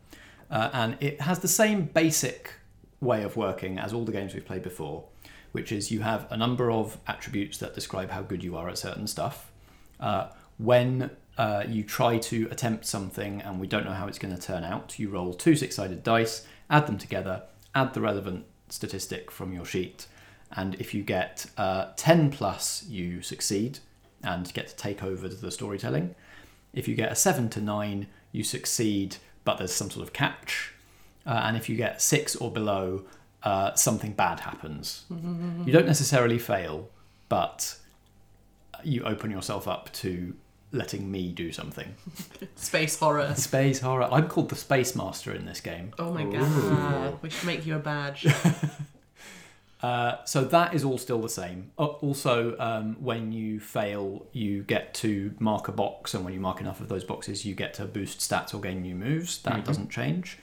uh, 0.51 0.69
and 0.75 0.99
it 1.01 1.23
has 1.23 1.39
the 1.39 1.49
same 1.49 1.85
basic 1.85 2.57
way 3.01 3.23
of 3.23 3.39
working 3.39 3.79
as 3.79 3.95
all 3.95 4.05
the 4.05 4.13
games 4.13 4.35
we've 4.35 4.45
played 4.45 4.65
before, 4.65 5.07
which 5.53 5.73
is 5.73 5.91
you 5.91 6.01
have 6.01 6.31
a 6.31 6.37
number 6.37 6.71
of 6.71 6.99
attributes 7.07 7.57
that 7.57 7.73
describe 7.75 8.11
how 8.11 8.21
good 8.21 8.45
you 8.45 8.55
are 8.55 8.69
at 8.69 8.77
certain 8.77 9.07
stuff. 9.07 9.50
Uh, 10.01 10.29
when 10.59 11.11
uh, 11.39 11.65
you 11.69 11.83
try 11.83 12.19
to 12.19 12.49
attempt 12.51 12.85
something 12.85 13.41
and 13.43 13.61
we 13.61 13.67
don't 13.67 13.85
know 13.85 13.93
how 13.93 14.07
it's 14.07 14.19
going 14.19 14.35
to 14.35 14.41
turn 14.41 14.65
out, 14.65 14.99
you 14.99 15.09
roll 15.09 15.33
two 15.33 15.55
six 15.55 15.77
sided 15.77 16.03
dice, 16.03 16.47
add 16.69 16.87
them 16.87 16.99
together, 16.99 17.43
add 17.75 17.95
the 17.95 18.01
relevant 18.01 18.47
statistic 18.69 19.31
from 19.31 19.53
your 19.53 19.65
sheet, 19.65 20.07
and 20.53 20.75
if 20.77 20.95
you 20.95 21.03
get 21.03 21.47
uh, 21.57 21.87
10 21.97 22.31
plus, 22.31 22.85
you 22.89 23.23
succeed 23.23 23.79
and 24.23 24.53
get 24.53 24.69
to 24.69 24.77
take 24.77 25.03
over 25.03 25.29
the 25.29 25.51
storytelling. 25.51 26.15
If 26.73 26.89
you 26.89 26.95
get 26.95 27.13
a 27.13 27.15
7 27.17 27.49
to 27.51 27.61
9, 27.61 28.07
you 28.33 28.45
succeed, 28.45 29.17
but 29.45 29.59
there's 29.59 29.73
some 29.73 29.91
sort 29.91 30.07
of 30.07 30.13
catch. 30.13 30.73
Uh, 31.25 31.43
and 31.45 31.57
if 31.57 31.69
you 31.69 31.77
get 31.77 32.03
6 32.03 32.37
or 32.37 32.51
below, 32.51 33.05
uh, 33.43 33.75
something 33.75 34.13
bad 34.13 34.41
happens. 34.41 35.05
you 35.11 35.73
don't 35.73 35.87
necessarily 35.87 36.39
fail, 36.39 36.89
but 37.29 37.79
you 38.85 39.03
open 39.05 39.31
yourself 39.31 39.67
up 39.69 39.93
to 39.95 40.35
letting 40.73 41.11
me 41.11 41.33
do 41.33 41.51
something. 41.53 41.95
Space 42.55 42.99
horror. 42.99 43.35
Space 43.35 43.81
horror. 43.81 44.09
I'm 44.11 44.29
called 44.29 44.51
the 44.51 44.57
Space 44.57 44.95
Master 44.95 45.33
in 45.33 45.45
this 45.47 45.61
game. 45.61 45.93
Oh 45.99 46.13
my 46.13 46.25
god. 46.25 47.19
We 47.23 47.31
should 47.31 47.47
make 47.47 47.67
you 47.67 47.77
a 47.77 47.81
badge. 47.81 48.27
Uh, 49.83 50.23
so 50.27 50.45
that 50.45 50.75
is 50.75 50.85
all 50.85 50.99
still 50.99 51.21
the 51.21 51.29
same. 51.29 51.71
Uh, 51.79 51.87
Also, 51.87 52.55
um, 52.59 52.97
when 53.01 53.33
you 53.33 53.59
fail, 53.59 54.27
you 54.33 54.63
get 54.63 54.93
to 54.93 55.35
mark 55.39 55.69
a 55.69 55.73
box, 55.73 56.13
and 56.13 56.23
when 56.23 56.35
you 56.35 56.41
mark 56.41 56.61
enough 56.61 56.81
of 56.81 56.89
those 56.89 57.03
boxes, 57.03 57.47
you 57.47 57.55
get 57.55 57.73
to 57.73 57.87
boost 57.87 58.19
stats 58.21 58.53
or 58.55 58.61
gain 58.61 58.83
new 58.83 58.95
moves. 58.95 59.39
That 59.43 59.65
doesn't 59.65 59.89
change. 59.91 60.39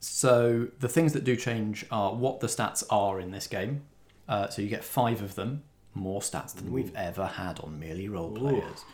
So 0.00 0.68
the 0.80 0.88
things 0.88 1.12
that 1.12 1.22
do 1.22 1.36
change 1.36 1.84
are 1.90 2.14
what 2.14 2.40
the 2.40 2.46
stats 2.46 2.82
are 2.88 3.20
in 3.20 3.30
this 3.30 3.46
game. 3.46 3.82
Uh, 4.26 4.48
so 4.48 4.62
you 4.62 4.68
get 4.68 4.84
five 4.84 5.20
of 5.22 5.34
them, 5.34 5.64
more 5.94 6.20
stats 6.20 6.54
than 6.54 6.72
we've 6.72 6.94
ever 6.94 7.26
had 7.26 7.60
on 7.60 7.78
merely 7.78 8.08
role 8.08 8.30
players. 8.30 8.84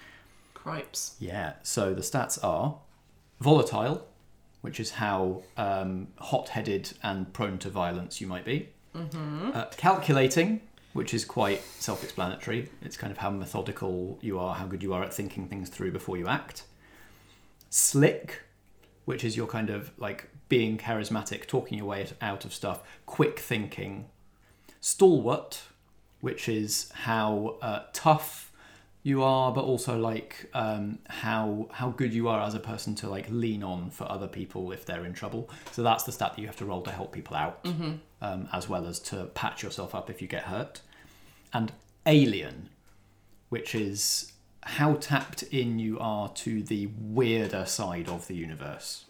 Cripes. 0.55 1.17
Yeah. 1.19 1.55
So 1.63 1.95
the 1.95 2.03
stats 2.03 2.43
are 2.43 2.77
volatile, 3.41 4.07
which 4.61 4.81
is 4.81 4.91
how 4.91 5.43
um, 5.57 6.09
hot-headed 6.19 6.93
and 7.03 7.33
prone 7.33 7.59
to 7.59 7.71
violence 7.71 8.21
you 8.21 8.27
might 8.27 8.45
be. 8.45 8.69
Uh, 8.95 9.67
calculating, 9.77 10.61
which 10.93 11.15
is 11.15 11.25
quite 11.25 11.63
self-explanatory. 11.79 12.69
It's 12.83 12.97
kind 12.97 13.13
of 13.13 13.19
how 13.19 13.31
methodical 13.31 14.19
you 14.21 14.41
are, 14.41 14.57
how 14.57 14.67
good 14.67 14.83
you 14.83 14.93
are 14.93 15.05
at 15.05 15.15
thinking 15.15 15.47
things 15.47 15.69
through 15.69 15.93
before 15.93 16.17
you 16.17 16.27
act. 16.27 16.65
Slick, 17.71 18.43
which 19.05 19.23
is 19.23 19.37
your 19.37 19.47
kind 19.47 19.71
of 19.71 19.93
like 19.99 20.29
being 20.49 20.77
charismatic, 20.79 21.47
talking 21.47 21.79
your 21.79 21.87
way 21.87 22.09
out 22.21 22.45
of 22.45 22.53
stuff. 22.53 22.83
Quick 23.07 23.39
thinking. 23.39 24.07
Stalwart, 24.81 25.63
which 26.21 26.49
is 26.49 26.91
how 26.95 27.57
uh, 27.63 27.83
tough 27.93 28.53
you 29.03 29.23
are, 29.23 29.53
but 29.53 29.65
also 29.65 29.99
like 29.99 30.51
um, 30.55 30.99
how 31.09 31.69
how 31.73 31.91
good 31.91 32.13
you 32.13 32.29
are 32.29 32.43
as 32.43 32.55
a 32.55 32.61
person 32.61 32.95
to 32.97 33.09
like 33.09 33.27
lean 33.31 33.63
on 33.63 33.91
for 33.91 34.11
other 34.11 34.27
people 34.29 34.73
if 34.73 34.85
they're 34.85 35.05
in 35.05 35.15
trouble. 35.15 35.49
So 35.73 35.83
that's 35.83 36.05
the 36.05 36.13
stat 36.13 36.35
that 36.35 36.41
you 36.41 36.47
have 36.47 36.57
to 36.57 36.65
roll 36.65 36.83
to 36.83 36.91
help 36.91 37.13
people 37.13 37.37
out, 37.37 37.61
um, 38.21 38.49
as 38.53 38.69
well 38.69 38.87
as 38.87 38.99
to 39.01 39.25
patch 39.35 39.63
yourself 39.63 39.95
up 39.95 40.11
if 40.11 40.21
you 40.21 40.29
get 40.29 40.45
hurt. 40.45 40.81
And 41.53 41.73
alien, 42.05 42.69
which 43.49 43.75
is 43.75 44.33
how 44.63 44.95
tapped 44.95 45.43
in 45.45 45.79
you 45.79 45.99
are 45.99 46.29
to 46.31 46.63
the 46.63 46.91
weirder 47.01 47.65
side 47.65 48.09
of 48.09 48.27
the 48.27 48.35
universe. 48.35 49.05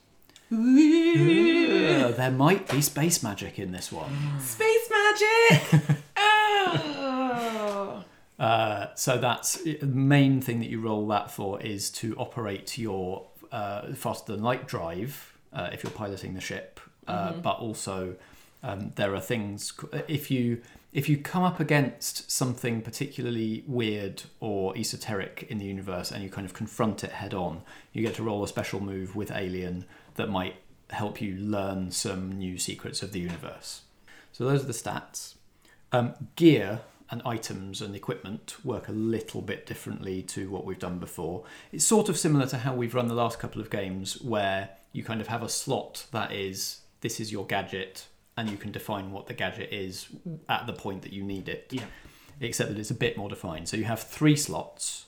Uh, 0.50 2.12
there 2.12 2.30
might 2.30 2.68
be 2.70 2.80
space 2.80 3.22
magic 3.22 3.58
in 3.58 3.72
this 3.72 3.90
one. 3.92 4.12
Space 4.40 4.90
magic! 4.90 5.96
Uh, 8.38 8.86
so 8.94 9.18
that's 9.18 9.62
the 9.62 9.86
main 9.86 10.40
thing 10.40 10.60
that 10.60 10.68
you 10.68 10.80
roll 10.80 11.06
that 11.08 11.30
for 11.30 11.60
is 11.60 11.90
to 11.90 12.14
operate 12.16 12.78
your 12.78 13.26
uh, 13.50 13.92
faster 13.94 14.32
than 14.32 14.42
light 14.42 14.68
drive 14.68 15.36
uh, 15.52 15.70
if 15.72 15.82
you're 15.82 15.90
piloting 15.90 16.34
the 16.34 16.40
ship. 16.40 16.80
Uh, 17.06 17.32
But 17.32 17.58
also, 17.58 18.16
um, 18.62 18.92
there 18.96 19.14
are 19.14 19.20
things 19.20 19.72
if 20.08 20.30
you 20.30 20.60
if 20.92 21.08
you 21.08 21.18
come 21.18 21.42
up 21.42 21.60
against 21.60 22.30
something 22.30 22.80
particularly 22.80 23.62
weird 23.66 24.22
or 24.40 24.76
esoteric 24.76 25.46
in 25.50 25.58
the 25.58 25.66
universe 25.66 26.10
and 26.10 26.22
you 26.24 26.30
kind 26.30 26.46
of 26.46 26.54
confront 26.54 27.04
it 27.04 27.12
head 27.12 27.34
on, 27.34 27.62
you 27.92 28.02
get 28.02 28.14
to 28.14 28.22
roll 28.22 28.42
a 28.42 28.48
special 28.48 28.80
move 28.80 29.14
with 29.14 29.30
Alien 29.30 29.84
that 30.14 30.28
might 30.28 30.56
help 30.90 31.20
you 31.20 31.36
learn 31.36 31.90
some 31.90 32.32
new 32.32 32.56
secrets 32.56 33.02
of 33.02 33.12
the 33.12 33.20
universe. 33.20 33.82
So 34.32 34.44
those 34.44 34.64
are 34.64 34.66
the 34.66 34.72
stats. 34.72 35.34
Um, 35.92 36.14
gear 36.36 36.80
and 37.10 37.22
items 37.24 37.80
and 37.80 37.94
equipment 37.96 38.56
work 38.64 38.88
a 38.88 38.92
little 38.92 39.40
bit 39.40 39.66
differently 39.66 40.22
to 40.22 40.50
what 40.50 40.64
we've 40.64 40.78
done 40.78 40.98
before. 40.98 41.44
It's 41.72 41.86
sort 41.86 42.08
of 42.08 42.18
similar 42.18 42.46
to 42.46 42.58
how 42.58 42.74
we've 42.74 42.94
run 42.94 43.08
the 43.08 43.14
last 43.14 43.38
couple 43.38 43.62
of 43.62 43.70
games, 43.70 44.20
where 44.20 44.70
you 44.92 45.02
kind 45.02 45.20
of 45.20 45.28
have 45.28 45.42
a 45.42 45.48
slot 45.48 46.06
that 46.12 46.32
is 46.32 46.80
this 47.00 47.20
is 47.20 47.32
your 47.32 47.46
gadget, 47.46 48.06
and 48.36 48.50
you 48.50 48.56
can 48.56 48.72
define 48.72 49.10
what 49.10 49.26
the 49.26 49.34
gadget 49.34 49.72
is 49.72 50.08
at 50.48 50.66
the 50.66 50.72
point 50.72 51.02
that 51.02 51.12
you 51.12 51.22
need 51.22 51.48
it. 51.48 51.68
Yeah. 51.70 51.84
Except 52.40 52.70
that 52.70 52.78
it's 52.78 52.90
a 52.90 52.94
bit 52.94 53.16
more 53.16 53.28
defined. 53.28 53.68
So 53.68 53.76
you 53.76 53.84
have 53.84 54.02
three 54.02 54.36
slots, 54.36 55.06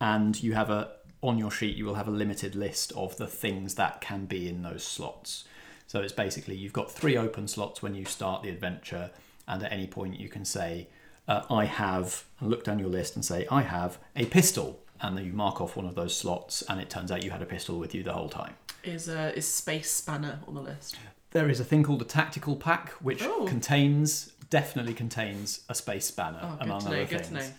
and 0.00 0.40
you 0.42 0.54
have 0.54 0.70
a 0.70 0.92
on 1.20 1.36
your 1.36 1.50
sheet 1.50 1.76
you 1.76 1.84
will 1.84 1.96
have 1.96 2.06
a 2.06 2.12
limited 2.12 2.54
list 2.54 2.92
of 2.92 3.16
the 3.16 3.26
things 3.26 3.74
that 3.74 4.00
can 4.00 4.24
be 4.24 4.48
in 4.48 4.62
those 4.62 4.84
slots. 4.84 5.44
So 5.88 6.00
it's 6.00 6.12
basically 6.12 6.54
you've 6.54 6.72
got 6.72 6.92
three 6.92 7.16
open 7.16 7.48
slots 7.48 7.82
when 7.82 7.94
you 7.94 8.04
start 8.04 8.42
the 8.42 8.50
adventure, 8.50 9.10
and 9.46 9.62
at 9.62 9.72
any 9.72 9.86
point 9.86 10.20
you 10.20 10.28
can 10.28 10.44
say, 10.44 10.88
uh, 11.28 11.42
"I 11.50 11.66
have," 11.66 12.24
and 12.40 12.50
look 12.50 12.64
down 12.64 12.78
your 12.78 12.88
list 12.88 13.14
and 13.14 13.24
say, 13.24 13.46
"I 13.50 13.62
have 13.62 13.98
a 14.16 14.24
pistol," 14.26 14.80
and 15.00 15.16
then 15.16 15.24
you 15.24 15.32
mark 15.32 15.60
off 15.60 15.76
one 15.76 15.86
of 15.86 15.94
those 15.94 16.16
slots, 16.16 16.62
and 16.68 16.80
it 16.80 16.90
turns 16.90 17.12
out 17.12 17.22
you 17.22 17.30
had 17.30 17.42
a 17.42 17.46
pistol 17.46 17.78
with 17.78 17.94
you 17.94 18.02
the 18.02 18.12
whole 18.14 18.28
time. 18.28 18.54
Is 18.84 19.08
uh, 19.08 19.32
is 19.36 19.46
Space 19.52 19.90
Spanner 19.90 20.40
on 20.48 20.54
the 20.54 20.62
list? 20.62 20.96
There 21.32 21.48
is 21.50 21.60
a 21.60 21.64
thing 21.64 21.82
called 21.82 22.00
a 22.00 22.06
tactical 22.06 22.56
pack, 22.56 22.90
which 23.02 23.22
Oh. 23.22 23.44
contains 23.46 24.32
definitely 24.50 24.94
contains 24.94 25.60
a 25.68 25.74
space 25.74 26.06
spanner 26.06 26.40
Oh, 26.42 26.56
among 26.60 26.86
other 26.86 27.04
things. 27.04 27.52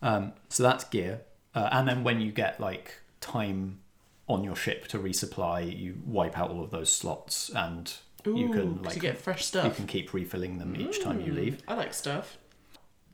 Um, 0.00 0.32
so 0.48 0.62
that's 0.62 0.84
gear, 0.84 1.20
uh, 1.54 1.68
and 1.72 1.86
then 1.86 2.02
when 2.04 2.20
you 2.20 2.32
get 2.32 2.58
like 2.60 2.94
time 3.20 3.80
on 4.26 4.44
your 4.44 4.56
ship 4.56 4.86
to 4.88 4.98
resupply, 4.98 5.76
you 5.78 5.96
wipe 6.06 6.38
out 6.38 6.50
all 6.50 6.62
of 6.62 6.70
those 6.70 6.90
slots, 6.90 7.50
and 7.54 7.92
you 8.24 8.48
can 8.50 8.82
like 8.82 8.94
you 8.94 9.02
get 9.02 9.18
fresh 9.18 9.44
stuff. 9.44 9.64
you 9.66 9.70
can 9.72 9.86
keep 9.86 10.12
refilling 10.14 10.58
them 10.58 10.74
each 10.76 11.02
time 11.02 11.20
you 11.20 11.32
leave. 11.32 11.60
I 11.68 11.74
like 11.74 11.92
stuff. 11.92 12.38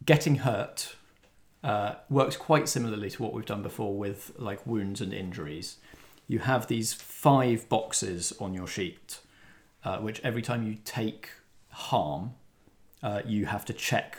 Getting 0.07 0.37
hurt 0.37 0.97
uh, 1.63 1.95
works 2.11 2.37
quite 2.37 2.69
similarly 2.69 3.11
to 3.11 3.23
what 3.23 3.33
we've 3.33 3.47
done 3.47 3.63
before 3.63 3.97
with 3.97 4.33
like 4.37 4.67
wounds 4.67 5.01
and 5.01 5.15
injuries. 5.15 5.79
You 6.27 6.41
have 6.41 6.67
these 6.67 6.93
five 6.93 7.69
boxes 7.69 8.33
on 8.39 8.55
your 8.55 8.67
sheet, 8.67 9.21
uh, 9.85 9.99
which 9.99 10.21
every 10.23 10.43
time 10.43 10.67
you 10.67 10.77
take 10.85 11.31
harm, 11.71 12.35
uh, 13.03 13.23
you 13.25 13.47
have 13.47 13.65
to 13.67 13.73
check 13.73 14.19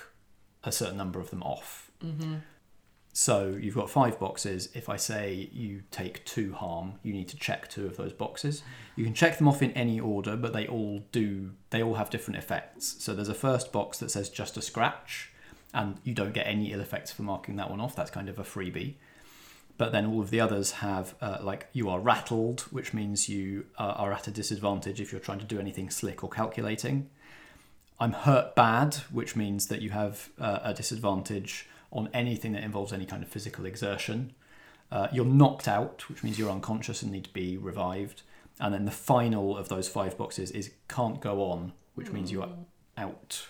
a 0.64 0.72
certain 0.72 0.98
number 0.98 1.20
of 1.20 1.30
them 1.30 1.44
off. 1.44 1.92
So 3.14 3.58
you've 3.62 3.76
got 3.76 3.90
five 3.90 4.20
boxes. 4.20 4.70
If 4.74 4.90
I 4.90 4.98
say 4.98 5.50
you 5.54 5.84
take 5.90 6.26
two 6.26 6.54
harm, 6.54 6.96
you 7.02 7.14
need 7.14 7.30
to 7.30 7.38
check 7.38 7.70
two 7.70 7.86
of 7.86 7.96
those 7.96 8.12
boxes. 8.12 8.62
You 8.98 9.06
can 9.06 9.14
check 9.14 9.38
them 9.38 9.48
off 9.48 9.62
in 9.62 9.72
any 9.72 10.00
order, 10.02 10.36
but 10.36 10.52
they 10.52 10.68
all 10.68 11.06
do. 11.14 11.52
They 11.70 11.82
all 11.82 11.94
have 11.94 12.10
different 12.10 12.40
effects. 12.40 12.98
So 13.00 13.14
there's 13.14 13.30
a 13.30 13.34
first 13.34 13.72
box 13.72 14.00
that 14.00 14.12
says 14.12 14.30
just 14.30 14.58
a 14.58 14.62
scratch, 14.62 15.32
and 15.76 15.98
you 16.04 16.16
don't 16.16 16.34
get 16.34 16.48
any 16.48 16.72
ill 16.74 16.82
effects 16.82 17.12
for 17.12 17.22
marking 17.22 17.58
that 17.58 17.70
one 17.70 17.80
off. 17.80 17.96
That's 17.96 18.10
kind 18.10 18.30
of 18.30 18.40
a 18.40 18.44
freebie. 18.44 18.96
but 19.78 19.92
then 19.92 20.06
all 20.06 20.22
of 20.22 20.30
the 20.30 20.40
others 20.40 20.72
have 20.72 21.16
uh, 21.22 21.38
like 21.42 21.68
you 21.74 21.90
are 21.90 22.00
rattled, 22.00 22.62
which 22.72 22.94
means 22.94 23.28
you 23.28 23.66
uh, 23.78 23.94
are 23.98 24.14
at 24.14 24.28
a 24.28 24.32
disadvantage 24.32 25.02
if 25.02 25.12
you're 25.12 25.22
trying 25.22 25.40
to 25.40 25.46
do 25.46 25.60
anything 25.60 25.90
slick 25.90 26.24
or 26.24 26.30
calculating. 26.30 27.10
I'm 28.00 28.14
hurt 28.14 28.56
bad, 28.56 28.96
which 29.12 29.36
means 29.36 29.68
that 29.68 29.82
you 29.82 29.90
have 29.92 30.30
uh, 30.40 30.60
a 30.64 30.74
disadvantage 30.74 31.68
on 31.92 32.10
anything 32.14 32.54
that 32.54 32.64
involves 32.64 32.92
any 32.94 33.06
kind 33.06 33.24
of 33.24 33.30
physical 33.30 33.66
exertion. 33.66 34.34
Uh, 34.92 35.08
you're 35.12 35.26
knocked 35.26 35.68
out, 35.68 36.08
which 36.10 36.24
means 36.24 36.38
you're 36.38 36.52
unconscious 36.52 37.02
and 37.02 37.12
need 37.12 37.26
to 37.26 37.34
be 37.34 37.58
revived. 37.58 38.22
And 38.60 38.74
then 38.74 38.86
the 38.86 38.92
final 38.92 39.58
of 39.58 39.68
those 39.68 39.90
five 39.90 40.18
boxes 40.18 40.52
is 40.52 40.72
can't 40.88 41.20
go 41.20 41.42
on, 41.44 41.74
which 41.96 42.12
means 42.12 42.32
you 42.32 42.42
are 42.42 42.50
out, 42.98 43.48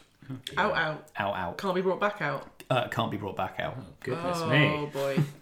Out, 0.57 0.75
out. 0.75 1.07
out, 1.17 1.35
out. 1.35 1.57
Can't 1.57 1.75
be 1.75 1.81
brought 1.81 1.99
back 1.99 2.21
out. 2.21 2.63
Uh, 2.69 2.87
can't 2.87 3.11
be 3.11 3.17
brought 3.17 3.35
back 3.35 3.59
out. 3.59 3.77
Goodness 4.01 4.39
oh 4.41 4.49
me. 4.49 4.67
Oh, 4.67 4.87
boy. 4.87 5.23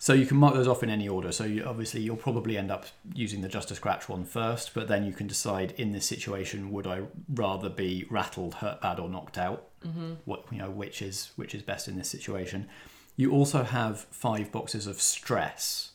So 0.00 0.12
you 0.12 0.26
can 0.26 0.36
mark 0.36 0.54
those 0.54 0.68
off 0.68 0.82
in 0.84 0.90
any 0.90 1.08
order. 1.08 1.32
So 1.32 1.44
you, 1.44 1.64
obviously 1.64 2.00
you'll 2.00 2.16
probably 2.16 2.56
end 2.56 2.70
up 2.70 2.86
using 3.14 3.40
the 3.40 3.48
just 3.48 3.70
a 3.70 3.74
scratch 3.74 4.08
one 4.08 4.24
first, 4.24 4.72
but 4.72 4.86
then 4.86 5.04
you 5.04 5.12
can 5.12 5.26
decide 5.26 5.72
in 5.72 5.92
this 5.92 6.06
situation 6.06 6.70
would 6.70 6.86
I 6.86 7.02
rather 7.34 7.68
be 7.68 8.06
rattled, 8.08 8.54
hurt 8.54 8.80
bad, 8.80 9.00
or 9.00 9.08
knocked 9.08 9.38
out? 9.38 9.68
Mm-hmm. 9.84 10.14
What 10.24 10.44
you 10.52 10.58
know, 10.58 10.70
which 10.70 11.02
is 11.02 11.32
which 11.36 11.54
is 11.54 11.62
best 11.62 11.88
in 11.88 11.96
this 11.96 12.08
situation. 12.08 12.68
You 13.16 13.32
also 13.32 13.64
have 13.64 14.00
five 14.10 14.52
boxes 14.52 14.86
of 14.86 15.00
stress, 15.00 15.92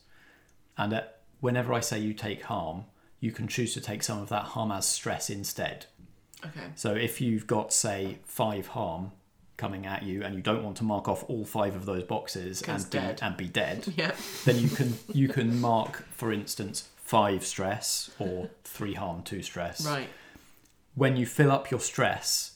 and 0.77 0.93
uh, 0.93 1.01
whenever 1.39 1.73
I 1.73 1.79
say 1.79 1.99
you 1.99 2.13
take 2.13 2.43
harm, 2.43 2.85
you 3.21 3.31
can 3.31 3.47
choose 3.47 3.73
to 3.73 3.81
take 3.81 4.03
some 4.03 4.21
of 4.21 4.27
that 4.29 4.43
harm 4.43 4.71
as 4.71 4.85
stress 4.85 5.29
instead. 5.29 5.85
Okay. 6.45 6.67
So 6.75 6.93
if 6.93 7.21
you've 7.21 7.47
got 7.47 7.73
say 7.73 8.19
five 8.25 8.67
harm 8.67 9.11
coming 9.57 9.85
at 9.85 10.03
you, 10.03 10.23
and 10.23 10.33
you 10.35 10.41
don't 10.41 10.63
want 10.63 10.77
to 10.77 10.83
mark 10.83 11.07
off 11.07 11.23
all 11.29 11.45
five 11.45 11.75
of 11.75 11.85
those 11.85 12.03
boxes 12.03 12.61
and 12.63 12.83
be, 12.83 12.89
dead. 12.97 13.19
and 13.21 13.37
be 13.37 13.47
dead, 13.47 13.85
Yeah. 13.97 14.11
then 14.45 14.57
you 14.57 14.67
can 14.69 14.95
you 15.13 15.27
can 15.27 15.59
mark, 15.61 16.05
for 16.11 16.31
instance, 16.33 16.89
five 16.97 17.45
stress 17.45 18.09
or 18.19 18.49
three 18.63 18.95
harm, 18.95 19.21
two 19.23 19.41
stress. 19.43 19.85
Right. 19.85 20.09
When 20.95 21.15
you 21.17 21.25
fill 21.25 21.51
up 21.51 21.71
your 21.71 21.79
stress, 21.79 22.51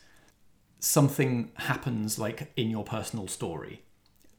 something 0.79 1.51
happens 1.55 2.19
like 2.19 2.51
in 2.55 2.69
your 2.69 2.83
personal 2.83 3.27
story. 3.27 3.81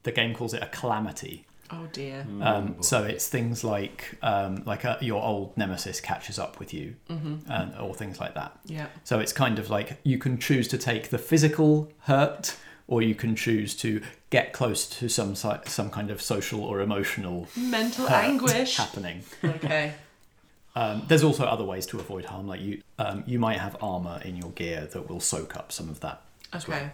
The 0.05 0.13
game 0.13 0.35
calls 0.35 0.55
it 0.55 0.63
a 0.63 0.67
calamity. 0.67 1.47
Oh 1.71 1.87
dear. 1.93 2.27
Um, 2.41 2.77
so 2.83 3.05
it's 3.05 3.29
things 3.29 3.63
like 3.65 4.17
um, 4.23 4.63
like 4.65 4.85
uh 4.85 4.97
your 5.01 5.23
old 5.23 5.57
nemesis 5.57 6.01
catches 6.01 6.39
up 6.39 6.59
with 6.59 6.73
you, 6.73 6.95
and, 7.09 7.75
or 7.79 7.95
things 7.95 8.19
like 8.21 8.35
that. 8.35 8.59
Yeah. 8.65 8.87
So 9.05 9.19
it's 9.21 9.33
kind 9.33 9.59
of 9.59 9.69
like 9.71 9.99
you 10.03 10.19
can 10.19 10.39
choose 10.39 10.67
to 10.69 10.79
take 10.79 11.11
the 11.11 11.19
physical 11.19 11.93
hurt, 12.01 12.57
or 12.87 13.03
you 13.03 13.15
can 13.15 13.37
choose 13.37 13.75
to 13.77 14.01
get 14.31 14.53
close 14.53 14.87
to 14.99 15.09
some 15.09 15.35
some 15.35 15.91
kind 15.91 16.11
of 16.11 16.21
social 16.23 16.63
or 16.63 16.81
emotional 16.81 17.49
Mental 17.57 18.07
hurt 18.07 18.25
anguish. 18.25 18.77
happening. 18.77 19.23
Okay. 19.45 19.93
Um, 20.77 21.03
there's 21.09 21.25
also 21.25 21.45
other 21.45 21.65
ways 21.65 21.87
to 21.87 21.99
avoid 21.99 22.27
harm, 22.27 22.47
like 22.47 22.61
you 22.61 22.83
um, 23.01 23.25
you 23.27 23.41
might 23.41 23.59
have 23.59 23.77
armor 23.83 24.21
in 24.25 24.37
your 24.37 24.51
gear 24.51 24.87
that 24.93 25.09
will 25.09 25.19
soak 25.19 25.57
up 25.57 25.73
some 25.73 25.89
of 25.89 25.99
that. 26.01 26.23
as 26.53 26.69
well. 26.69 26.79
Okay. 26.79 26.91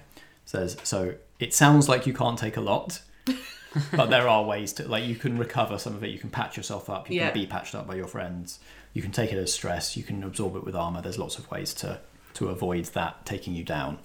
So, 0.46 0.66
so 0.68 1.14
it 1.38 1.52
sounds 1.52 1.86
like 1.86 2.06
you 2.06 2.14
can't 2.14 2.38
take 2.38 2.56
a 2.56 2.62
lot, 2.62 3.02
but 3.96 4.06
there 4.10 4.28
are 4.28 4.44
ways 4.44 4.72
to 4.74 4.88
like 4.88 5.04
you 5.04 5.16
can 5.16 5.38
recover 5.38 5.78
some 5.78 5.94
of 5.94 6.02
it. 6.04 6.10
You 6.10 6.18
can 6.18 6.30
patch 6.30 6.56
yourself 6.56 6.88
up. 6.90 7.08
You 7.10 7.16
Yeah. 7.16 7.30
can 7.30 7.40
be 7.40 7.46
patched 7.46 7.74
up 7.74 7.86
by 7.86 7.94
your 7.96 8.06
friends. 8.06 8.58
You 8.92 9.02
can 9.02 9.10
take 9.12 9.32
it 9.32 9.38
as 9.38 9.52
stress. 9.52 9.96
You 9.96 10.02
can 10.04 10.22
absorb 10.22 10.56
it 10.56 10.64
with 10.64 10.74
armor. 10.76 11.02
There's 11.02 11.18
lots 11.18 11.38
of 11.38 11.50
ways 11.50 11.74
to 11.74 12.00
to 12.34 12.48
avoid 12.48 12.84
that 12.86 13.24
taking 13.26 13.54
you 13.54 13.64
down. 13.64 13.98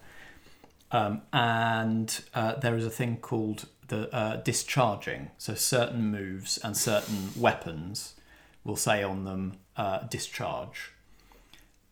Um, 0.91 1.21
and 1.31 2.19
uh, 2.33 2.55
there 2.55 2.75
is 2.75 2.85
a 2.85 2.89
thing 2.89 3.17
called 3.17 3.67
the 3.89 4.13
uh, 4.13 4.37
discharging. 4.37 5.31
So 5.37 5.53
certain 5.55 6.09
moves 6.11 6.57
and 6.59 6.75
certain 6.75 7.29
weapons 7.35 8.15
will 8.63 8.75
say 8.75 9.03
on 9.03 9.23
them 9.23 9.57
uh, 9.77 9.99
discharge, 10.07 10.91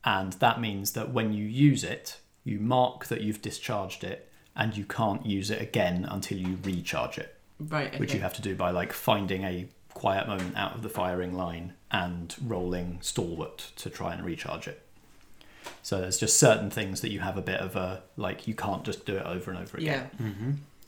and 0.04 0.34
that 0.34 0.60
means 0.62 0.92
that 0.94 1.12
when 1.12 1.34
you 1.34 1.46
use 1.46 1.84
it, 1.84 2.20
you 2.44 2.60
mark 2.60 3.08
that 3.08 3.22
you've 3.22 3.42
discharged 3.42 4.04
it, 4.04 4.32
and 4.56 4.76
you 4.76 4.84
can't 4.86 5.26
use 5.26 5.50
it 5.52 5.62
again 5.62 6.06
until 6.10 6.38
you 6.38 6.58
recharge 6.64 7.18
it, 7.18 7.36
Right. 7.60 7.88
Okay. 7.88 7.98
which 8.00 8.14
you 8.14 8.20
have 8.20 8.34
to 8.36 8.42
do 8.42 8.56
by 8.56 8.72
like 8.72 8.94
finding 8.94 9.44
a 9.44 9.68
quiet 9.94 10.28
moment 10.28 10.56
out 10.56 10.76
of 10.76 10.84
the 10.84 10.90
firing 10.90 11.34
line 11.34 11.74
and 11.90 12.36
rolling 12.46 13.00
stalwart 13.02 13.72
to 13.78 13.90
try 13.90 14.14
and 14.14 14.24
recharge 14.24 14.68
it. 14.68 14.82
So 15.82 16.00
there's 16.00 16.20
just 16.20 16.38
certain 16.38 16.70
things 16.70 17.02
that 17.02 17.12
you 17.12 17.20
have 17.22 17.38
a 17.38 17.42
bit 17.42 17.60
of 17.60 17.76
a 17.76 18.04
like 18.16 18.48
you 18.48 18.54
can't 18.54 18.84
just 18.84 19.06
do 19.06 19.18
it 19.18 19.26
over 19.26 19.52
and 19.52 19.60
over 19.60 19.78
again. 19.78 20.10
Yeah. 20.20 20.28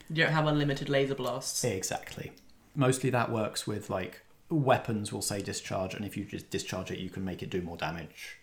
You 0.09 0.23
don't 0.25 0.33
have 0.33 0.47
unlimited 0.47 0.89
laser 0.89 1.15
blasts. 1.15 1.63
Exactly. 1.63 2.31
Mostly 2.75 3.09
that 3.09 3.31
works 3.31 3.65
with 3.67 3.89
like 3.89 4.21
weapons 4.49 5.13
will 5.13 5.21
say 5.21 5.41
discharge, 5.41 5.93
and 5.93 6.05
if 6.05 6.17
you 6.17 6.25
just 6.25 6.49
discharge 6.49 6.91
it, 6.91 6.99
you 6.99 7.09
can 7.09 7.23
make 7.23 7.43
it 7.43 7.49
do 7.49 7.61
more 7.61 7.77
damage. 7.77 8.37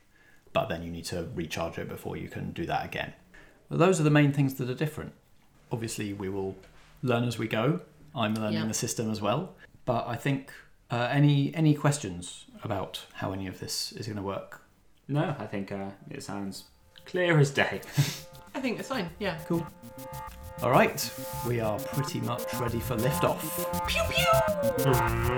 But 0.53 0.69
then 0.69 0.83
you 0.83 0.91
need 0.91 1.05
to 1.07 1.29
recharge 1.35 1.79
it 1.79 1.89
before 1.89 2.17
you 2.17 2.29
can 2.29 2.53
do 2.53 2.65
that 2.67 2.85
again. 2.85 3.13
But 3.69 3.79
those 3.79 4.01
are 4.01 4.05
the 4.05 4.11
main 4.11 4.33
things 4.33 4.55
that 4.55 4.71
are 4.71 4.75
different. 4.75 5.13
Obviously, 5.73 6.13
we 6.13 6.29
will 6.29 6.57
learn 7.03 7.25
as 7.25 7.39
we 7.39 7.49
go. 7.49 7.81
I'm 8.17 8.35
learning 8.35 8.59
Yeah. 8.61 8.67
the 8.67 8.75
system 8.75 9.11
as 9.11 9.21
well. 9.21 9.55
But 9.85 10.07
I 10.09 10.17
think 10.17 10.51
uh, 10.91 11.09
any 11.11 11.55
any 11.55 11.75
questions 11.75 12.47
about 12.65 13.05
how 13.15 13.33
any 13.33 13.47
of 13.47 13.59
this 13.61 13.93
is 13.93 14.07
going 14.07 14.17
to 14.17 14.23
work? 14.23 14.63
No, 15.09 15.35
I 15.39 15.47
think 15.47 15.71
uh, 15.71 15.91
it 16.11 16.23
sounds 16.23 16.65
clear 17.05 17.39
as 17.39 17.51
day. 17.51 17.81
I 18.55 18.61
think 18.61 18.79
it's 18.81 18.89
fine. 18.89 19.11
Yeah. 19.19 19.39
Cool. 19.47 19.65
All 20.63 20.71
right, 20.71 21.11
we 21.47 21.61
are 21.61 21.79
pretty 21.79 22.21
much 22.21 22.55
ready 22.55 22.81
for 22.81 22.97
liftoff. 22.97 23.43
Pew 23.87 24.03
pew. 24.09 25.37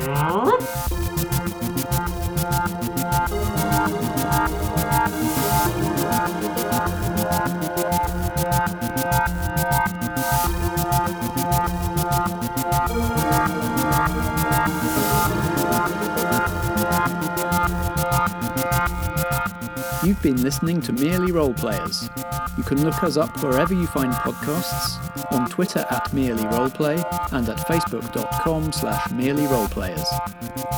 You've 20.04 20.22
been 20.22 20.42
listening 20.42 20.80
to 20.82 20.92
Merely 20.92 21.32
Role 21.32 21.52
Players. 21.52 22.08
You 22.56 22.62
can 22.62 22.84
look 22.84 23.02
us 23.02 23.16
up 23.16 23.42
wherever 23.42 23.74
you 23.74 23.86
find 23.88 24.12
podcasts, 24.12 24.98
on 25.32 25.48
Twitter 25.48 25.84
at 25.90 26.12
Merely 26.12 26.44
Roleplay, 26.44 27.02
and 27.32 27.48
at 27.48 27.58
facebook.com 27.58 28.72
slash 28.72 29.10
Merely 29.10 29.42
Roleplayers. 29.42 30.06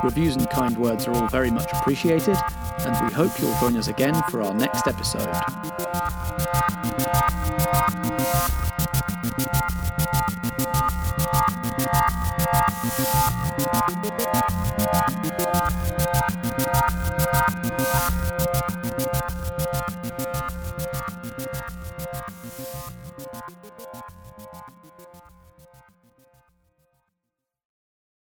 Reviews 0.03 0.37
and 0.37 0.49
kind 0.51 0.77
words 0.79 1.07
are 1.07 1.13
all 1.13 1.29
very 1.29 1.51
much 1.51 1.71
appreciated, 1.73 2.37
and 2.81 3.07
we 3.07 3.13
hope 3.15 3.31
you'll 3.41 3.59
join 3.61 3.77
us 3.77 3.89
again 3.89 4.21
for 4.31 4.43
our 4.43 4.55
next 4.55 4.87
episode. 4.87 5.29